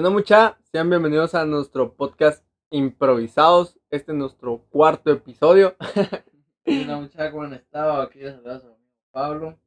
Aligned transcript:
Bueno, 0.00 0.16
mucha, 0.16 0.58
sean 0.72 0.88
bienvenidos 0.88 1.34
a 1.34 1.44
nuestro 1.44 1.92
podcast 1.92 2.42
improvisados. 2.70 3.78
Este 3.90 4.12
es 4.12 4.16
nuestro 4.16 4.64
cuarto 4.70 5.10
episodio. 5.10 5.76
Hola 6.66 6.96
muchachos, 6.96 7.30
¿cómo 7.32 7.42
han 7.42 7.52
estado? 7.52 8.00
Aquí 8.00 8.20
les 8.20 8.32
saluda 8.32 8.54
a 8.54 8.56
amigo 8.60 8.78
Pablo. 9.10 9.60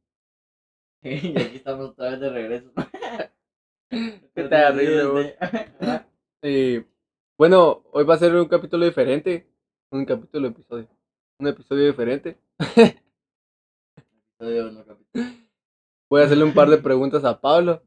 Y 1.04 1.40
aquí 1.40 1.58
estamos 1.58 1.92
otra 1.92 2.10
vez 2.10 2.20
de 2.20 2.30
regreso. 2.32 2.72
Qué 3.92 4.44
terrible. 4.50 5.38
Y 6.42 6.84
bueno, 7.38 7.84
hoy 7.92 8.04
va 8.04 8.16
a 8.16 8.18
ser 8.18 8.34
un 8.34 8.48
capítulo 8.48 8.86
diferente. 8.86 9.48
Un 9.92 10.04
capítulo 10.04 10.48
episodio. 10.48 10.88
Un 11.38 11.48
episodio 11.48 11.86
diferente. 11.86 12.40
Voy 16.10 16.22
a 16.22 16.26
hacerle 16.26 16.44
un 16.44 16.56
par 16.56 16.72
de 16.72 16.80
preguntas 16.80 17.24
a 17.24 17.40
Pablo 17.40 17.84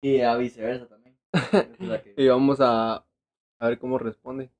Y 0.00 0.22
a 0.22 0.34
viceversa 0.36 0.86
también. 0.86 1.03
Y 2.16 2.28
vamos 2.28 2.60
a, 2.60 3.04
a 3.58 3.68
ver 3.68 3.78
cómo 3.78 3.98
responde. 3.98 4.50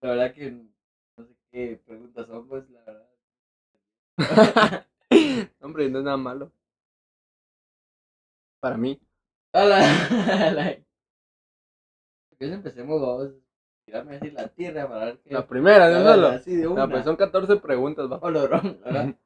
la 0.00 0.10
verdad 0.10 0.32
que 0.32 0.50
no 0.50 1.24
sé 1.24 1.34
qué 1.50 1.80
preguntas 1.84 2.26
son, 2.26 2.48
pues 2.48 2.68
la 2.70 2.84
verdad. 2.84 3.08
Hombre, 5.60 5.88
no 5.88 5.98
es 5.98 6.04
nada 6.04 6.16
malo. 6.16 6.52
Para 8.60 8.76
mí. 8.76 9.00
Hola. 9.52 9.80
Pues 12.38 12.52
empecemos, 12.52 13.00
vamos 13.00 13.28
a 13.28 13.32
tirarme 13.84 14.16
así 14.16 14.30
la 14.30 14.48
tierra 14.48 14.88
para 14.88 15.04
ver 15.06 15.18
qué. 15.20 15.34
La 15.34 15.46
primera, 15.46 15.86
Hola, 15.86 16.14
solo. 16.14 16.28
Así 16.28 16.56
de 16.56 16.66
una. 16.68 16.86
No, 16.86 16.92
pues 16.92 17.04
son 17.04 17.16
14 17.16 17.56
preguntas, 17.56 18.10
va. 18.10 18.18
Bro, 18.18 18.30
¿verdad? 18.32 19.16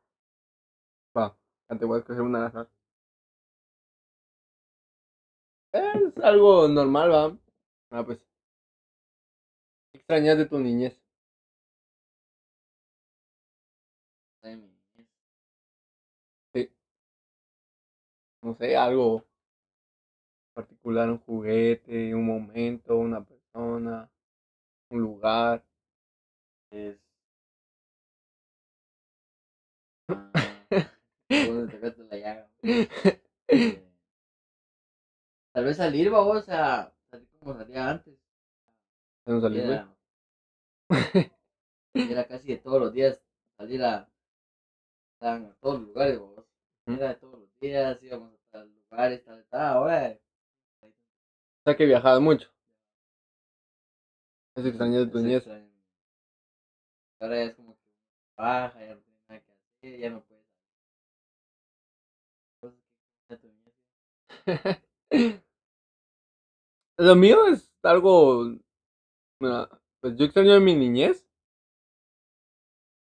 Va, 1.16 1.36
te 1.78 1.84
voy 1.84 1.96
a 1.96 1.98
escoger 2.00 2.22
una 2.22 2.38
al 2.40 2.46
azar. 2.46 2.68
Es 5.72 6.11
algo 6.22 6.68
normal, 6.68 7.10
va. 7.12 7.38
Ah, 7.90 8.04
pues. 8.04 8.18
¿Qué 9.90 9.96
extrañas 9.96 10.36
de 10.36 10.44
tu 10.44 10.58
niñez? 10.58 11.00
Ay, 14.42 14.56
mi- 14.56 14.72
No 18.42 18.54
sé, 18.54 18.76
algo 18.76 19.24
particular, 20.54 21.10
un 21.10 21.18
juguete, 21.18 22.14
un 22.14 22.24
momento, 22.26 22.96
una 22.96 23.22
persona, 23.22 24.08
un 24.90 25.00
lugar. 25.02 25.64
Es. 26.72 26.96
Ah, 31.34 31.46
¿Dónde 31.46 31.68
tocaste 31.72 32.04
la 32.04 32.16
llaga? 32.16 32.48
Tal 35.52 35.64
vez 35.64 35.76
salir, 35.76 36.10
vamos 36.10 36.48
a 36.48 36.92
salir 37.10 37.28
como 37.38 37.54
salía 37.54 37.90
antes. 37.90 38.14
No 39.26 39.40
salí, 39.40 39.60
güey. 39.60 39.72
Era, 39.72 39.88
era 41.94 42.26
casi 42.26 42.48
de 42.48 42.56
todos 42.58 42.80
los 42.80 42.92
días 42.92 43.20
salir 43.58 43.82
a, 43.82 44.08
a 45.20 45.54
todos 45.60 45.80
los 45.80 45.88
lugares. 45.88 46.18
Ujú. 46.18 46.36
Era 46.86 47.08
de 47.08 47.14
todos 47.16 47.38
los 47.40 47.60
días, 47.60 48.02
íbamos 48.02 48.32
a 48.52 48.64
lugares, 48.64 49.24
tal, 49.24 49.44
tal, 49.50 49.60
ahora. 49.60 50.18
O 50.82 51.64
sea 51.64 51.76
que 51.76 51.84
viajabas 51.84 52.20
mucho. 52.20 52.48
Es 54.56 54.66
extrañas 54.66 55.06
de 55.06 55.06
tu 55.06 55.18
es 55.18 55.24
niñez. 55.24 55.36
extraño. 55.38 55.70
Ahora 57.20 57.36
ya 57.36 57.42
es 57.44 57.54
como 57.54 57.74
que 57.74 57.80
baja, 58.36 58.80
ya 58.80 58.94
no 58.94 59.00
tiene 59.00 59.18
nada 59.28 59.40
que 59.40 59.52
hacer, 59.52 60.00
ya 60.00 60.10
no 60.10 60.24
puedes. 60.24 60.42
Extraña 63.28 63.40
tu 63.40 63.48
niñez. 63.48 65.41
Lo 66.98 67.14
mío 67.16 67.46
es 67.48 67.70
algo. 67.82 68.44
mira, 69.40 69.68
Pues 70.00 70.16
yo 70.16 70.24
extraño 70.24 70.52
de 70.54 70.60
mi 70.60 70.74
niñez. 70.74 71.26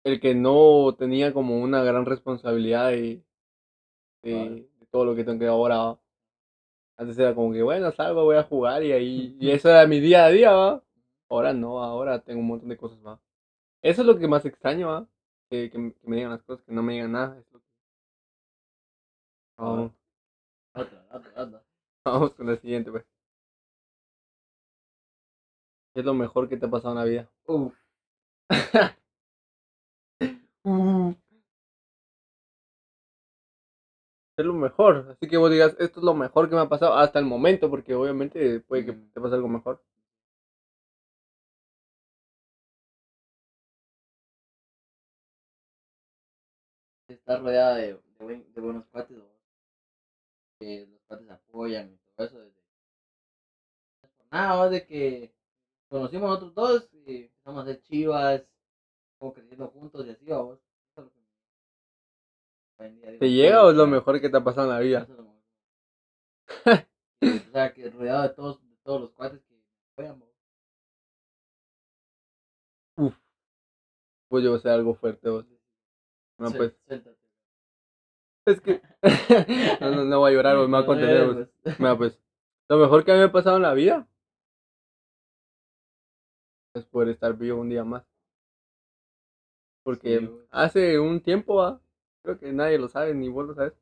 El 0.05 0.21
que 0.21 0.35
no 0.35 0.95
tenía 0.97 1.33
como 1.35 1.61
una 1.61 1.83
gran 1.83 2.07
responsabilidad 2.07 2.91
de, 2.91 3.25
de, 4.23 4.35
Vale. 4.35 4.69
de 4.79 4.87
todo 4.91 5.05
lo 5.05 5.15
que 5.17 5.25
tengo 5.25 5.39
que 5.41 5.47
ahora. 5.49 5.99
Antes 6.97 7.19
era 7.19 7.35
como 7.35 7.53
que, 7.53 7.63
bueno, 7.63 7.91
salgo, 7.93 8.25
voy 8.25 8.37
a 8.37 8.45
jugar 8.45 8.83
y 8.83 8.93
ahí. 8.93 9.37
Y 9.41 9.51
eso 9.51 9.69
era 9.69 9.87
mi 9.87 10.01
día 10.01 10.27
a 10.27 10.31
día, 10.31 10.53
¿va? 10.53 10.83
Ahora 11.29 11.53
no, 11.53 11.83
ahora 11.83 12.21
tengo 12.23 12.41
un 12.41 12.47
montón 12.47 12.69
de 12.69 12.77
cosas 12.77 13.01
más. 13.01 13.19
Eso 13.83 14.03
es 14.03 14.07
lo 14.07 14.19
que 14.19 14.29
más 14.29 14.45
extraño, 14.45 14.89
¿va? 14.89 15.09
Que, 15.51 15.71
que, 15.71 15.79
me- 15.79 15.93
que 15.95 16.09
me 16.09 16.17
digan 16.17 16.31
las 16.33 16.43
cosas, 16.43 16.65
que 16.65 16.73
no 16.73 16.83
me 16.83 16.95
digan 16.95 17.13
nada. 17.13 17.39
es 17.39 17.47
lo 17.53 17.59
que- 17.61 17.67
Vamos, 19.59 19.93
Otra, 20.75 21.07
otra, 21.11 21.43
otra. 21.43 21.63
vamos 22.05 22.35
con 22.35 22.47
la 22.47 22.57
siguiente, 22.57 22.91
pues. 22.91 23.05
¿Qué 25.97 26.01
es 26.01 26.05
lo 26.07 26.13
mejor 26.13 26.47
que 26.47 26.59
te 26.59 26.67
ha 26.67 26.69
pasado 26.69 26.93
en 26.93 26.99
la 26.99 27.05
vida? 27.07 27.31
Uh. 30.65 31.13
Es 34.39 34.47
lo 34.47 34.55
mejor. 34.55 35.09
Así 35.11 35.29
que 35.29 35.37
vos 35.37 35.51
digas, 35.51 35.77
esto 35.79 36.01
es 36.01 36.05
lo 36.05 36.15
mejor 36.15 36.49
que 36.49 36.55
me 36.55 36.63
ha 36.63 36.69
pasado 36.71 36.95
hasta 36.95 37.19
el 37.19 37.27
momento, 37.27 37.69
porque 37.69 37.95
obviamente 37.95 38.61
puede 38.61 38.87
que 38.87 38.93
Mm. 38.93 39.11
te 39.13 39.21
pase 39.21 39.35
algo 39.35 39.49
mejor. 39.49 39.83
estar 47.09 47.41
rodeada 47.43 47.75
de, 47.75 47.95
de, 47.95 48.01
buen- 48.25 48.53
de 48.55 48.61
buenos 48.61 48.85
cuates, 48.93 49.17
que 50.59 50.87
los 50.91 51.01
cuates 51.09 51.31
apoyan 51.31 51.95
y 51.95 51.97
todo 52.15 52.27
eso. 52.27 52.39
Desde... 52.39 52.61
más 54.31 54.71
de 54.71 54.87
que 54.87 55.33
conocimos 55.89 56.29
nosotros 56.29 56.55
dos 56.55 56.89
y 57.07 57.25
empezamos 57.25 57.61
a 57.61 57.63
hacer 57.63 57.83
chivas, 57.83 58.45
como 59.19 59.33
creciendo 59.33 59.69
juntos 59.69 60.07
y 60.07 60.11
así, 60.11 60.27
vamos. 60.27 60.59
¿Te 63.19 63.31
llega 63.31 63.65
o 63.65 63.71
es 63.71 63.77
lo 63.77 63.85
"Puta, 63.85 63.97
mejor 63.97 64.21
que 64.21 64.29
te 64.29 64.37
ha 64.37 64.45
pasado 64.45 64.69
en 64.69 64.75
la 64.75 64.81
vida? 64.81 65.03
eso 65.03 65.13
es 65.13 65.19
lo 65.19 65.25
mejor". 65.25 65.37
Sí, 67.23 67.43
o 67.49 67.53
sea, 67.53 67.73
que 67.73 67.91
rodeado 67.91 68.23
de 68.23 68.29
todos, 68.31 68.61
de 68.61 68.77
todos 68.85 69.01
los 69.01 69.11
cuates 69.13 69.41
que 69.41 69.55
apoyan, 69.93 70.21
vamos. 70.21 70.35
Pues 74.29 74.45
yo 74.45 74.59
sé 74.59 74.69
algo 74.69 74.95
fuerte, 74.95 75.31
vos. 75.31 75.47
No, 76.39 76.51
pues, 76.53 76.75
es 78.47 78.61
que... 78.61 78.83
no, 79.81 79.91
no, 79.91 80.05
no 80.05 80.19
voy 80.19 80.33
a 80.33 80.35
llorar, 80.35 80.57
vos, 80.57 80.69
me 80.69 80.77
voy 80.77 80.83
a 80.83 80.87
contener, 80.87 81.27
vos. 81.27 81.49
pues. 81.63 81.79
Mira, 81.79 81.97
pues, 81.97 82.21
lo 82.69 82.77
mejor 82.79 83.05
que 83.05 83.13
a 83.13 83.15
mí 83.15 83.21
me 83.21 83.27
ha 83.27 83.33
pasado 83.33 83.57
en 83.57 83.63
la 83.63 83.75
vida 83.75 84.07
es 86.77 86.85
poder 86.87 87.09
estar 87.09 87.37
vivo 87.37 87.61
un 87.61 87.69
día 87.69 87.85
más. 87.85 88.05
Porque 89.83 90.19
Sí, 90.21 90.29
hace 90.51 90.99
un 90.99 91.23
tiempo, 91.23 91.55
¿va? 91.57 91.81
creo 92.23 92.39
que 92.39 92.53
nadie 92.53 92.77
lo 92.79 92.89
sabe, 92.89 93.15
ni 93.15 93.29
vos 93.31 93.47
lo 93.47 93.55
sabes. 93.55 93.73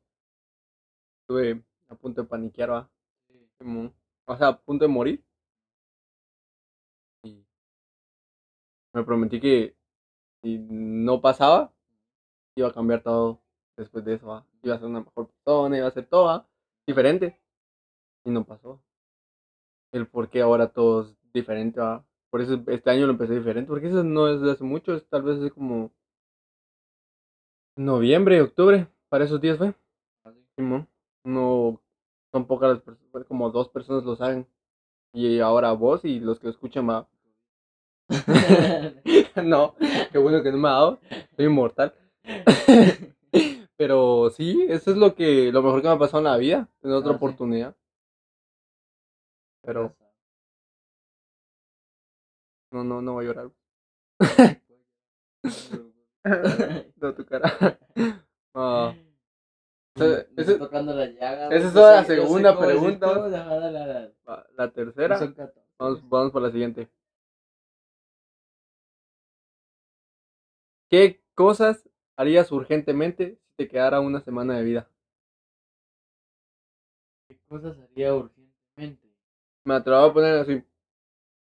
Estuve 1.21 1.61
a 1.89 1.95
punto 1.95 2.21
de 2.21 2.27
paniquear, 2.27 2.71
¿va? 2.71 2.89
Sí. 3.27 3.49
Como- 3.59 3.91
o 4.27 4.37
sea, 4.37 4.47
a 4.47 4.57
punto 4.57 4.85
de 4.85 4.89
morir. 4.89 5.23
Y 7.23 7.43
me 8.93 9.03
prometí 9.03 9.39
que 9.39 9.75
si 10.43 10.59
no 10.59 11.21
pasaba, 11.21 11.73
iba 12.55 12.69
a 12.69 12.73
cambiar 12.73 13.03
todo 13.03 13.41
después 13.77 14.05
de 14.05 14.15
eso, 14.15 14.27
¿va? 14.27 14.45
Iba 14.63 14.75
a 14.75 14.79
ser 14.79 14.87
una 14.87 15.01
mejor 15.01 15.29
persona, 15.29 15.77
iba 15.77 15.87
a 15.87 15.91
ser 15.91 16.07
todo, 16.07 16.25
¿va? 16.25 16.47
diferente. 16.87 17.39
Y 18.25 18.31
no 18.31 18.45
pasó. 18.45 18.81
El 19.91 20.05
por 20.07 20.29
qué 20.29 20.41
ahora 20.41 20.67
todo 20.71 21.01
es 21.01 21.17
diferente, 21.33 21.79
¿va? 21.79 22.05
Por 22.35 22.41
eso 22.41 22.61
este 22.67 22.89
año 22.89 23.05
lo 23.05 23.13
empecé 23.13 23.33
diferente, 23.33 23.69
porque 23.69 23.87
eso 23.87 24.03
no 24.03 24.27
es 24.27 24.41
de 24.41 24.51
hace 24.51 24.65
mucho, 24.65 24.93
es 24.93 25.07
tal 25.07 25.21
vez 25.21 25.39
de 25.39 25.51
como 25.51 25.93
noviembre, 27.77 28.41
octubre, 28.41 28.89
para 29.07 29.23
esos 29.23 29.39
días 29.39 29.57
fue. 29.57 29.73
No, 31.23 31.79
son 32.33 32.45
pocas 32.45 32.71
las 32.71 32.81
personas, 32.81 33.25
como 33.25 33.49
dos 33.51 33.69
personas 33.69 34.03
lo 34.03 34.17
saben. 34.17 34.45
Y 35.13 35.39
ahora 35.39 35.71
vos 35.71 36.03
y 36.03 36.19
los 36.19 36.37
que 36.41 36.49
escuchan 36.49 36.89
va. 36.89 37.07
no, 39.41 39.75
qué 40.11 40.17
bueno 40.17 40.43
que 40.43 40.51
no 40.51 40.57
me 40.57 40.67
ha 40.67 40.71
dado. 40.73 40.99
Soy 41.37 41.45
inmortal. 41.45 41.93
Pero 43.77 44.29
sí, 44.29 44.65
eso 44.67 44.91
es 44.91 44.97
lo 44.97 45.15
que, 45.15 45.53
lo 45.53 45.63
mejor 45.63 45.81
que 45.81 45.87
me 45.87 45.93
ha 45.93 45.99
pasado 45.99 46.17
en 46.17 46.25
la 46.25 46.35
vida, 46.35 46.67
tener 46.81 46.97
otra 46.97 47.11
Ah, 47.11 47.13
sí. 47.13 47.15
oportunidad. 47.15 47.77
Pero 49.61 49.95
no, 52.75 52.83
no, 52.83 53.01
no 53.01 53.13
voy 53.13 53.25
a 53.25 53.27
llorar. 53.29 53.51
No, 57.01 57.13
tu 57.13 57.25
cara. 57.25 57.77
Me 59.95 60.03
ese- 60.41 60.53
está 60.53 60.57
tocando 60.59 60.93
la 60.93 61.05
llaga. 61.05 61.47
esa 61.55 61.67
es 61.67 61.73
no 61.73 61.81
la 61.81 62.03
sé- 62.03 62.15
no 62.17 62.21
sé 62.23 62.27
segunda 62.27 62.55
cómo 62.55 62.67
pregunta. 62.67 63.29
la- 63.29 64.47
la 64.57 64.71
tercera. 64.71 65.17
son 65.17 65.33
14. 65.33 65.61
Vamos, 65.79 66.09
vamos 66.09 66.31
por 66.31 66.41
la 66.41 66.51
siguiente. 66.51 66.89
¿Qué 70.89 71.21
cosas 71.33 71.87
harías 72.17 72.51
urgentemente 72.51 73.39
si 73.47 73.55
te 73.55 73.67
quedara 73.69 73.99
una 74.01 74.19
semana 74.19 74.57
de 74.57 74.63
vida? 74.63 74.89
¿Qué 77.29 77.39
cosas 77.47 77.77
haría 77.79 78.13
urgentemente? 78.15 79.07
Me 79.63 79.79
voy 79.79 80.09
a 80.09 80.13
poner 80.13 80.35
así. 80.39 80.63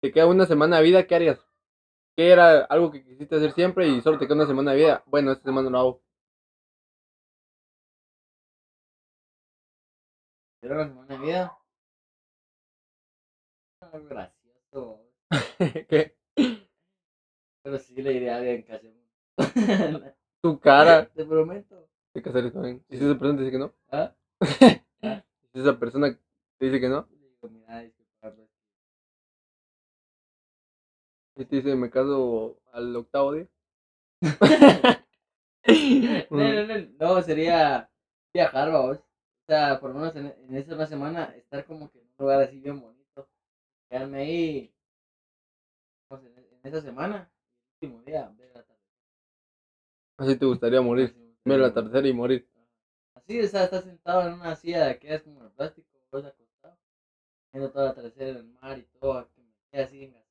Te 0.02 0.12
queda 0.14 0.28
una 0.28 0.46
semana 0.46 0.78
de 0.78 0.84
vida, 0.84 1.06
¿qué 1.06 1.16
harías? 1.16 1.46
¿Qué 2.16 2.30
era 2.32 2.62
algo 2.66 2.92
que 2.92 3.04
quisiste 3.04 3.36
hacer 3.36 3.52
siempre 3.52 3.88
y 3.88 4.02
solo 4.02 4.18
te 4.18 4.26
queda 4.26 4.36
una 4.36 4.48
semana 4.48 4.72
de 4.72 4.78
vida? 4.78 5.04
Bueno, 5.08 5.32
esta 5.32 5.44
semana 5.44 5.70
lo 5.70 5.78
hago. 5.78 6.02
Pero 10.62 10.76
la 10.76 10.88
semana 10.88 11.08
de 11.08 11.18
vida. 11.18 11.58
Algo 13.82 14.08
gracioso. 14.08 15.02
¿Qué? 15.90 16.16
Pero 17.64 17.78
sí 17.80 18.02
le 18.02 18.12
diré 18.12 18.32
a 18.32 18.38
alguien 18.38 18.64
que 18.64 18.74
hacemos. 18.74 19.04
Tu 20.42 20.60
cara. 20.60 21.06
Te 21.10 21.26
prometo. 21.26 21.90
Hay 22.16 22.22
que 22.22 22.30
hacer 22.30 22.52
también. 22.52 22.84
¿Y 22.90 22.98
si 22.98 23.04
esa 23.04 23.20
persona 23.20 23.38
te 23.38 23.44
dice 23.44 23.52
que 23.52 23.60
no? 23.60 23.74
¿Ah? 23.92 24.16
Si 25.52 25.60
esa 25.60 25.80
persona 25.80 26.18
te 26.58 26.66
dice 26.66 26.80
que 26.80 26.88
no? 26.88 27.08
Le 27.10 27.18
digo, 27.18 27.50
mira, 27.50 27.80
disculpa, 27.80 28.36
Me 31.76 31.90
caso 31.90 32.60
al 32.72 32.96
octavo 32.96 33.34
día. 33.34 33.48
no, 36.30 36.54
no, 36.54 36.68
no, 36.68 36.88
no, 37.00 37.22
sería 37.22 37.90
viajar, 38.34 38.72
vamos. 38.72 38.98
O 38.98 39.46
sea, 39.48 39.80
por 39.80 39.92
lo 39.92 40.00
menos 40.00 40.16
en, 40.16 40.28
en 40.28 40.56
esa 40.56 40.76
una 40.76 40.86
semana, 40.86 41.36
estar 41.36 41.66
como 41.66 41.92
que 41.92 42.00
en 42.00 42.08
un 42.08 42.16
lugar 42.18 42.42
así 42.42 42.60
bien 42.60 42.80
bonito. 42.80 43.28
Quedarme 43.90 44.20
ahí, 44.20 44.74
pues, 46.08 46.24
en, 46.24 46.38
en 46.38 46.60
esa 46.64 46.82
semana, 46.82 47.32
el 47.82 47.88
último 47.88 48.04
día, 48.04 48.32
ver 48.38 48.52
la 48.54 48.64
tarde. 48.64 48.82
Así 50.18 50.36
te 50.38 50.46
gustaría 50.46 50.82
morir. 50.82 51.16
Ver 51.46 51.60
la 51.60 51.74
tercera 51.74 52.08
y 52.08 52.14
morir. 52.14 52.48
Así, 53.16 53.40
o 53.40 53.48
sea, 53.48 53.64
estás 53.64 53.84
sentado 53.84 54.28
en 54.28 54.34
una 54.34 54.56
silla 54.56 54.98
que 55.00 55.14
es 55.14 55.24
como 55.24 55.44
de 55.44 55.50
plástico, 55.50 55.88
acostado, 56.12 56.78
viendo 57.52 57.72
todo 57.72 57.84
el 57.84 57.90
atardecer 57.90 58.28
en 58.30 58.36
el 58.38 58.46
mar 58.46 58.78
y 58.78 58.84
todo, 59.00 59.18
así 59.72 60.04
engasado. 60.04 60.29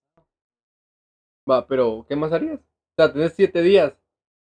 Va, 1.48 1.66
pero 1.66 2.04
¿qué 2.08 2.16
más 2.16 2.32
harías? 2.32 2.60
O 2.60 2.62
sea, 2.96 3.12
tenés 3.12 3.32
siete 3.34 3.62
días. 3.62 3.94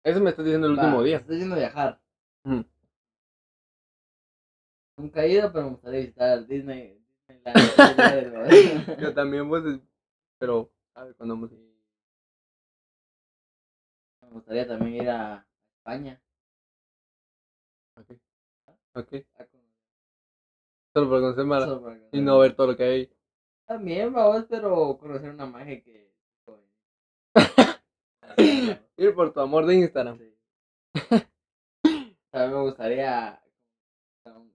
Eso 0.03 0.19
me 0.21 0.29
estás 0.29 0.45
diciendo 0.45 0.67
el 0.67 0.73
último 0.73 0.97
Va, 0.99 1.03
día. 1.03 1.17
Estoy 1.17 1.39
yendo 1.39 1.55
a 1.55 1.59
viajar. 1.59 1.99
Ujú. 2.45 2.65
Nunca 4.97 5.23
he 5.23 5.31
ido, 5.31 5.51
pero 5.51 5.65
me 5.65 5.71
gustaría 5.71 5.99
visitar 5.99 6.47
Disney. 6.47 6.97
Disneyland. 7.27 8.99
Yo 9.01 9.13
también, 9.13 9.47
pues, 9.47 9.63
pero, 10.39 10.71
a 10.95 11.03
ver, 11.03 11.15
cuando 11.15 11.35
vamos. 11.35 11.51
me 14.21 14.29
gustaría 14.29 14.67
también 14.67 15.03
ir 15.03 15.09
a 15.09 15.45
España. 15.77 16.21
Ok. 17.95 18.11
Ok. 18.95 19.13
a 19.35 19.45
conocer 19.45 19.77
Solo 20.93 21.09
para 21.09 21.21
conocer 21.21 21.45
Mara. 21.45 21.65
solo 21.65 21.81
para 21.83 21.95
Y 21.95 21.99
conocer. 21.99 22.23
no 22.23 22.39
ver 22.39 22.55
todo 22.55 22.67
lo 22.67 22.75
que 22.77 22.83
hay. 22.83 23.09
También, 23.67 24.13
vamos, 24.13 24.45
pero 24.49 24.97
conocer 24.97 25.29
una 25.29 25.45
magia 25.45 25.81
que. 25.83 26.06
Ir 28.97 29.15
por 29.15 29.33
tu 29.33 29.39
amor 29.39 29.65
de 29.65 29.75
Instagram. 29.75 30.17
Sí. 30.17 30.33
También 32.31 32.53
me 32.53 32.61
gustaría 32.61 33.29
a 34.25 34.37
un, 34.37 34.53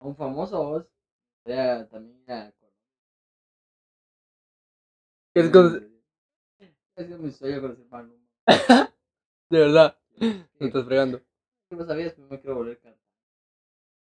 a 0.00 0.14
famoso 0.14 0.62
vos. 0.62 0.86
Me 1.44 1.54
gustaría 1.54 1.88
también 1.88 2.30
a 2.30 2.52
¿Qué 5.34 5.40
es 5.40 5.54
Ha 6.96 7.04
sido 7.04 7.18
mi 7.18 7.30
sueño 7.30 7.60
conocer 7.60 7.86
Maluma. 7.86 8.26
De 9.50 9.58
verdad. 9.58 9.96
Me 10.18 10.66
estás 10.66 10.84
fregando. 10.84 11.20
¿Qué 11.68 11.76
no 11.76 11.84
sabías 11.84 12.14
que 12.14 12.22
me 12.22 12.40
quiero 12.40 12.56
volver 12.56 12.78
cantante? 12.80 13.04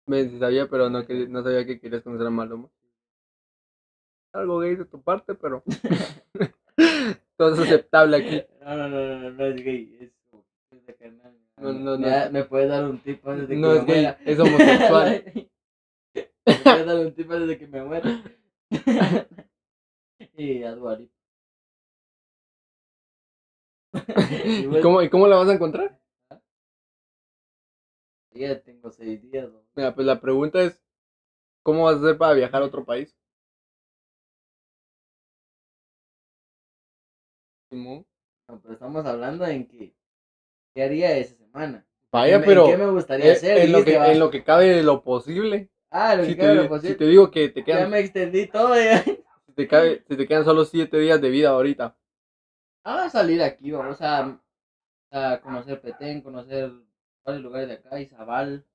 Me 0.06 0.30
sí 0.30 0.40
sabía, 0.40 0.68
pero 0.70 0.90
no, 0.90 1.06
que, 1.06 1.28
no 1.28 1.44
sabía 1.44 1.66
que 1.66 1.80
querías 1.80 2.04
conocer 2.04 2.28
a 2.28 2.30
Maluma. 2.30 2.70
Algo 4.34 4.60
gay 4.60 4.76
de 4.76 4.86
tu 4.86 5.02
parte, 5.02 5.36
pero. 5.36 5.64
Todo 7.40 7.54
es 7.54 7.60
aceptable 7.62 8.18
aquí. 8.18 8.44
No, 8.62 8.76
no, 8.78 8.88
no, 8.90 9.20
no, 9.20 9.32
no, 9.32 9.46
es 9.46 9.56
gay, 9.64 9.98
es. 10.00 10.12
No, 11.58 11.74
no, 11.74 11.98
me, 11.98 12.08
no. 12.08 12.32
me 12.32 12.44
puedes 12.44 12.70
dar 12.70 12.84
un 12.86 13.00
tip 13.00 13.28
antes 13.28 13.48
de 13.48 13.56
que 13.56 13.62
No 13.62 13.70
me 13.70 13.78
es 13.80 13.86
gay, 13.86 13.96
muera. 14.04 14.20
es 14.26 14.40
homosexual. 14.44 15.24
me 16.46 16.56
puedes 16.64 16.86
dar 16.86 16.98
un 17.00 17.14
tip 17.16 17.32
antes 17.32 17.48
de 17.48 17.58
que 17.58 17.68
me 17.68 17.84
muera. 17.84 18.24
y 20.38 20.64
a 20.64 20.76
Dua 20.76 20.98
Lipa. 20.98 21.14
¿Y 24.46 24.66
vos- 24.68 24.80
cómo, 24.82 25.02
¿Y 25.02 25.10
cómo 25.10 25.28
la 25.28 25.38
vas 25.38 25.50
a 25.50 25.54
encontrar? 25.54 26.00
Ya 28.34 28.62
tengo 28.62 28.92
seis 28.92 29.22
días. 29.22 29.50
¿no? 29.50 29.62
Mira, 29.76 29.96
pues 29.96 30.06
la 30.06 30.20
pregunta 30.22 30.62
es: 30.62 30.80
¿cómo 31.64 31.86
vas 31.86 31.96
a 31.96 32.00
hacer 32.00 32.18
para 32.18 32.34
viajar 32.34 32.62
a 32.62 32.66
otro 32.66 32.86
país? 32.86 33.16
No, 37.72 38.06
pero 38.62 38.74
estamos 38.74 39.06
hablando 39.06 39.46
en 39.46 39.68
que. 39.68 39.94
¿Qué 40.74 40.84
haría 40.84 41.18
esa 41.18 41.36
semana? 41.36 41.86
Vaya, 42.12 42.36
¿En- 42.36 42.42
en 42.42 42.48
pero. 42.48 42.66
¿Qué 42.66 42.78
me 42.78 42.90
gustaría 42.92 43.28
eh, 43.28 43.32
hacer? 43.34 43.58
en, 43.60 43.72
lo 43.72 43.84
que, 43.86 43.98
va. 43.98 44.12
en 44.12 44.20
lo 44.20 44.32
que 44.32 44.44
cabe 44.44 44.66
de 44.70 44.84
lo 44.84 45.04
posible. 45.04 45.70
Ah, 45.92 46.16
lo 46.16 46.24
Si 46.24 46.30
que 46.30 46.36
te, 46.36 46.42
cabe 46.42 46.56
lo 46.56 46.62
si 46.64 46.68
posible. 46.70 46.96
te 46.96 47.06
digo 47.06 47.32
que 47.32 47.50
te 47.50 47.60
Ya 47.62 47.66
quedan, 47.66 47.92
me 47.92 48.00
extendí 48.00 48.48
todo. 48.48 48.76
Ya. 48.76 49.04
si 49.04 49.54
te, 49.54 49.68
cabe- 49.68 50.04
si 50.08 50.18
te 50.18 50.28
quedan 50.28 50.46
solo 50.46 50.66
siete 50.66 50.98
días 51.00 51.22
de 51.22 51.30
vida 51.30 51.50
ahorita. 51.50 51.96
Vamos 52.84 53.02
a 53.06 53.10
salir 53.10 53.42
aquí, 53.44 53.72
vamos 53.72 54.02
a, 54.02 54.40
a 55.12 55.42
conocer 55.42 55.82
Petén, 55.82 56.22
conocer 56.22 56.72
varios 57.24 57.44
lugares 57.44 57.68
de 57.68 57.74
acá, 57.76 58.00
Izabal. 58.00 58.66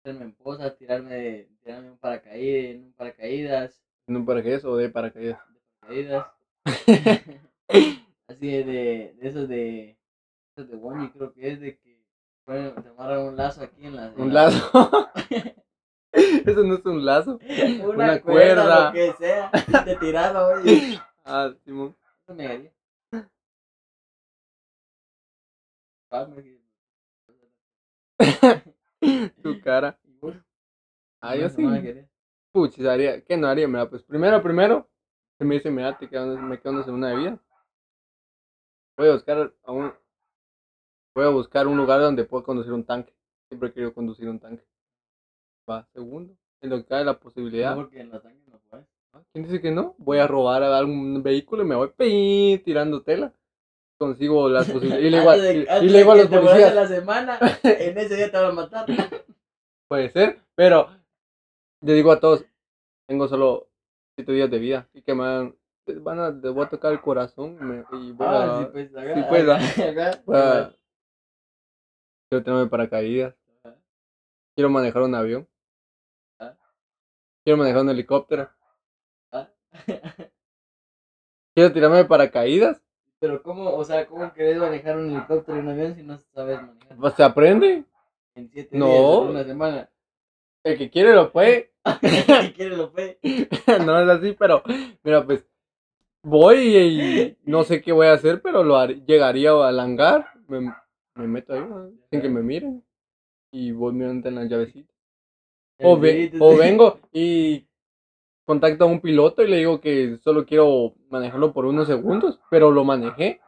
Hacerme 0.00 0.24
en 0.24 0.32
posas, 0.34 0.76
tirarme, 0.76 1.48
tirarme 1.62 1.90
un 1.90 1.98
paracaídas, 1.98 2.74
en 2.74 2.84
un 2.86 2.92
paracaídas, 2.92 3.82
No 4.06 4.24
para 4.24 4.42
qué 4.44 4.54
eso, 4.54 4.76
de 4.76 4.88
paracaídas. 4.90 5.40
Paracaídas. 5.86 6.26
Así 8.28 8.46
de, 8.50 8.64
de, 8.64 9.14
de 9.20 9.28
esos 9.28 9.48
de, 9.48 9.98
esos 10.56 10.70
de 10.70 10.76
Bonnie, 10.76 11.10
creo 11.10 11.32
que 11.32 11.50
es 11.50 11.60
de 11.60 11.78
que 11.78 12.00
bueno, 12.46 12.72
te 12.82 12.88
amarran 12.88 13.20
un 13.22 13.36
lazo 13.36 13.62
aquí 13.62 13.86
en 13.86 13.96
la. 13.96 14.12
Un 14.16 14.32
la- 14.32 14.44
lazo. 14.44 15.12
eso 16.12 16.62
no 16.64 16.74
es 16.74 16.86
un 16.86 17.04
lazo. 17.04 17.38
una, 17.48 17.84
una 17.88 18.20
cuerda, 18.20 18.22
cuerda. 18.22 18.86
lo 18.86 18.92
que 18.92 19.12
sea, 19.14 19.50
te 19.84 19.96
tiraba, 19.96 20.48
oye. 20.48 20.98
Ah, 21.24 21.52
Simón. 21.64 21.96
Eso 22.24 22.34
me 22.34 22.46
haría. 22.46 22.72
Ah, 26.10 26.26
me- 26.26 26.62
Tu 29.42 29.60
cara. 29.62 29.98
Ah, 31.20 31.36
yo 31.36 31.48
sí. 31.48 31.64
Puchis, 32.52 32.84
haría. 32.84 33.22
¿Qué 33.24 33.36
no 33.36 33.46
haría? 33.46 33.66
Mira, 33.68 33.88
pues 33.88 34.02
primero, 34.02 34.42
primero. 34.42 34.88
Se 35.38 35.44
me 35.44 35.54
dice, 35.56 35.70
mira, 35.70 35.96
te 35.98 36.08
quedas, 36.08 36.38
me 36.40 36.60
quedo 36.60 36.72
una 36.72 36.84
semana 36.84 37.10
de 37.10 37.16
vida. 37.16 37.38
Voy 38.96 39.08
a 39.08 39.12
buscar 39.12 39.52
a 39.64 39.72
un. 39.72 39.92
Voy 41.14 41.24
a 41.24 41.28
buscar 41.30 41.66
un 41.66 41.76
lugar 41.76 42.00
donde 42.00 42.24
pueda 42.24 42.44
conducir 42.44 42.72
un 42.72 42.84
tanque. 42.84 43.12
Siempre 43.48 43.68
he 43.68 43.72
querido 43.72 43.92
conducir 43.92 44.28
un 44.28 44.38
tanque. 44.38 44.64
Va, 45.68 45.86
segundo. 45.92 46.34
En 46.60 46.70
lo 46.70 46.76
que 46.76 46.84
cabe 46.84 47.04
la 47.04 47.18
posibilidad. 47.18 47.70
No, 47.74 47.82
porque 47.82 48.00
en 48.00 48.10
los 48.10 48.22
tanques 48.22 48.46
no 48.48 48.58
puedes. 48.70 48.86
Ah, 49.12 49.20
¿Quién 49.32 49.44
dice 49.44 49.60
que 49.60 49.70
no? 49.70 49.94
Voy 49.98 50.18
a 50.18 50.26
robar 50.26 50.62
a 50.62 50.78
algún 50.78 51.22
vehículo 51.22 51.62
y 51.62 51.66
me 51.66 51.74
voy 51.74 51.88
¡ping! 51.96 52.62
tirando 52.64 53.02
tela. 53.02 53.32
Consigo 53.98 54.48
las 54.48 54.70
posibilidades. 54.70 55.04
Y 55.04 55.10
le 55.10 55.18
digo, 55.18 55.30
a- 55.30 55.36
de- 55.36 55.68
y- 55.82 55.88
le 55.88 55.98
digo 55.98 56.12
a 56.12 56.16
los 56.16 56.26
policías, 56.28 56.74
la 56.74 56.86
semana, 56.86 57.38
en 57.62 57.98
ese 57.98 58.16
día 58.16 58.30
te 58.30 58.36
van 58.38 58.46
a 58.46 58.52
matar. 58.52 58.86
puede 59.88 60.08
ser, 60.10 60.40
pero 60.54 60.88
le 61.82 61.92
digo 61.94 62.10
a 62.12 62.20
todos, 62.20 62.44
tengo 63.06 63.28
solo 63.28 63.68
siete 64.22 64.32
días 64.32 64.50
de 64.50 64.58
vida 64.58 64.88
y 64.94 65.02
que 65.02 65.14
me 65.14 65.52
van, 66.00 66.18
a, 66.20 66.30
voy 66.30 66.64
a 66.64 66.68
tocar 66.70 66.92
el 66.92 67.00
corazón 67.00 67.56
me- 67.60 67.84
y 67.98 68.12
voy 68.12 68.26
Ah, 68.28 68.54
a, 68.54 68.58
sí, 68.58 68.68
pues, 68.72 68.96
acá, 68.96 69.14
sí, 69.14 69.22
pues, 69.28 69.42
acá, 69.48 69.56
acá, 70.08 70.22
voy 70.24 70.36
a- 70.36 70.76
quiero 72.30 72.44
tirarme 72.44 72.66
paracaídas, 72.68 73.34
quiero 74.54 74.70
manejar 74.70 75.02
un 75.02 75.14
avión, 75.14 75.48
Ah. 76.38 76.56
quiero 77.44 77.56
manejar 77.58 77.82
un 77.82 77.90
helicóptero, 77.90 78.48
Ah. 79.32 79.48
quiero 81.54 81.72
tirarme 81.72 81.96
de 81.98 82.04
paracaídas, 82.04 82.80
Pero 83.18 83.42
cómo, 83.42 83.70
o 83.74 83.84
sea, 83.84 84.06
¿cómo 84.06 84.32
querés 84.32 84.58
manejar 84.58 84.96
un 84.98 85.10
helicóptero 85.10 85.56
y 85.58 85.60
un 85.60 85.68
avión 85.68 85.94
si 85.94 86.02
no 86.02 86.18
sabes 86.34 86.60
manejar? 86.62 86.96
pues 86.96 87.14
se 87.14 87.22
aprende, 87.24 87.84
En 88.34 88.48
siete 88.50 88.78
No. 88.78 88.86
días, 88.86 89.22
en 89.24 89.28
una 89.28 89.44
semana. 89.44 89.90
El 90.64 90.78
que 90.78 90.90
quiere 90.90 91.14
lo 91.14 91.32
puede. 91.32 91.72
Si 92.00 92.52
quieres 92.52 92.78
lo 92.78 92.92
puede. 92.92 93.18
no 93.84 94.00
es 94.00 94.08
así, 94.08 94.36
pero 94.38 94.62
mira, 95.02 95.24
pues 95.24 95.44
voy 96.22 96.76
y 96.76 97.36
no 97.44 97.64
sé 97.64 97.82
qué 97.82 97.92
voy 97.92 98.06
a 98.06 98.12
hacer, 98.12 98.40
pero 98.40 98.62
lo 98.62 98.76
haré- 98.76 99.04
llegaría 99.04 99.50
al 99.52 99.80
hangar, 99.80 100.26
me, 100.46 100.72
me 101.16 101.26
meto 101.26 101.52
ahí 101.54 101.60
¿no? 101.60 101.90
sin 102.10 102.20
que 102.20 102.28
me 102.28 102.42
miren 102.42 102.84
y 103.52 103.72
voy 103.72 103.92
mirando 103.92 104.28
en 104.28 104.34
la 104.36 104.44
llavecita. 104.44 104.92
O, 105.80 105.98
ve- 105.98 106.30
vengo 106.58 107.00
y 107.12 107.66
contacto 108.46 108.84
a 108.84 108.86
un 108.86 109.00
piloto 109.00 109.42
y 109.42 109.48
le 109.48 109.56
digo 109.56 109.80
que 109.80 110.18
solo 110.22 110.46
quiero 110.46 110.94
manejarlo 111.10 111.52
por 111.52 111.64
unos 111.66 111.88
segundos, 111.88 112.38
pero 112.50 112.70
lo 112.70 112.84
manejé. 112.84 113.40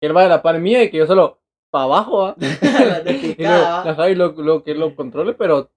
Que 0.00 0.06
él 0.08 0.16
va 0.16 0.24
a 0.24 0.28
la 0.28 0.42
par 0.42 0.58
mía 0.60 0.82
y 0.82 0.90
que 0.90 0.98
yo 0.98 1.06
solo 1.06 1.38
para 1.70 1.84
abajo, 1.84 2.32
de 2.34 2.46
y 3.38 3.42
luego, 3.42 3.64
ajá, 3.64 4.10
y 4.10 4.14
luego, 4.16 4.42
luego 4.42 4.62
que 4.64 4.74
lo 4.74 4.94
controle, 4.96 5.34
pero 5.34 5.70